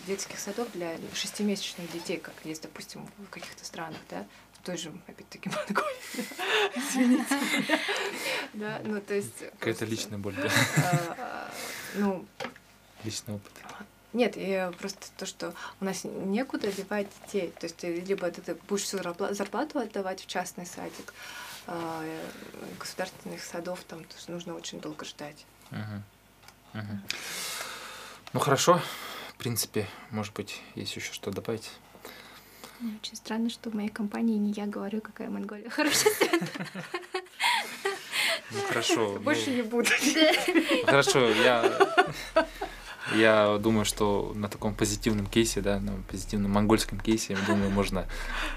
[0.05, 4.25] детских садов для шестимесячных детей, как есть, допустим, в каких-то странах, да,
[4.63, 6.27] той же, опять-таки, Монголии.
[6.75, 7.79] Извините.
[8.53, 9.33] Да, ну то есть...
[9.59, 10.49] Какая-то личная боль, да?
[11.17, 11.51] а,
[11.95, 12.25] Ну,
[13.03, 13.51] Личный опыт.
[14.13, 17.53] нет, и просто то, что у нас некуда девать детей.
[17.59, 21.13] То есть либо ты, ты будешь всю зарпла- зарплату отдавать в частный садик,
[21.67, 22.03] а,
[22.79, 25.45] государственных садов там то есть нужно очень долго ждать.
[25.71, 26.03] Мгм.
[26.73, 27.01] Мгм.
[28.33, 28.81] Ну хорошо,
[29.33, 31.69] в принципе, может быть, есть еще что добавить.
[32.79, 36.47] Мне очень странно, что в моей компании не я говорю, какая Монголия хорошая страна.
[38.51, 39.13] Ну хорошо.
[39.15, 39.89] ну, Больше не буду.
[40.85, 41.79] Хорошо, я,
[43.15, 48.07] я думаю, что на таком позитивном кейсе, да, на позитивном монгольском кейсе, я думаю, можно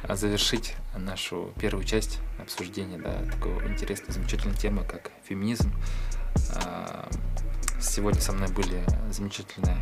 [0.09, 5.73] завершить нашу первую часть обсуждения, да, такой интересной, замечательной темы, как феминизм.
[6.55, 7.09] А,
[7.81, 9.79] Сегодня со мной были замечательная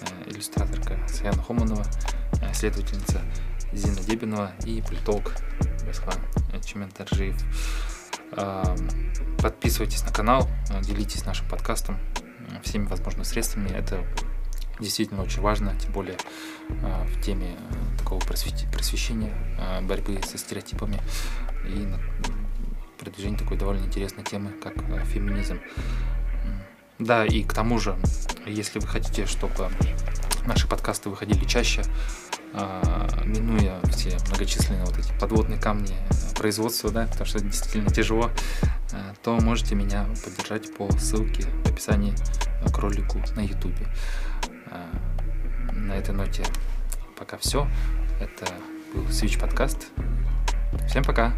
[0.00, 1.84] э, иллюстраторка Саяна Хоманова,
[2.42, 3.22] э, исследовательница
[3.72, 5.32] Зина Дебинова и политолог
[5.86, 6.18] Беслан
[6.64, 7.36] Чементаржиев.
[8.32, 8.76] А,
[9.42, 13.68] Подписывайтесь на канал, э, делитесь нашим подкастом э, всеми возможными средствами.
[13.70, 14.06] Это
[14.78, 16.16] действительно очень важно, тем более
[16.68, 21.00] э, в теме э, такого просвещения, э, борьбы со стереотипами
[21.66, 21.88] и
[23.00, 25.58] продвижения такой довольно интересной темы, как э, феминизм.
[27.00, 27.98] Да, и к тому же,
[28.46, 29.70] если вы хотите, чтобы
[30.46, 31.82] наши подкасты выходили чаще,
[33.24, 38.30] минуя все многочисленные вот эти подводные камни э, производства, да, потому что это действительно тяжело,
[38.92, 42.14] э, то можете меня поддержать по ссылке в описании
[42.64, 43.76] э, к ролику на YouTube.
[45.74, 46.44] На этой ноте
[47.18, 47.68] пока все.
[48.20, 48.46] Это
[48.94, 49.88] был Switch подкаст.
[50.88, 51.34] Всем пока.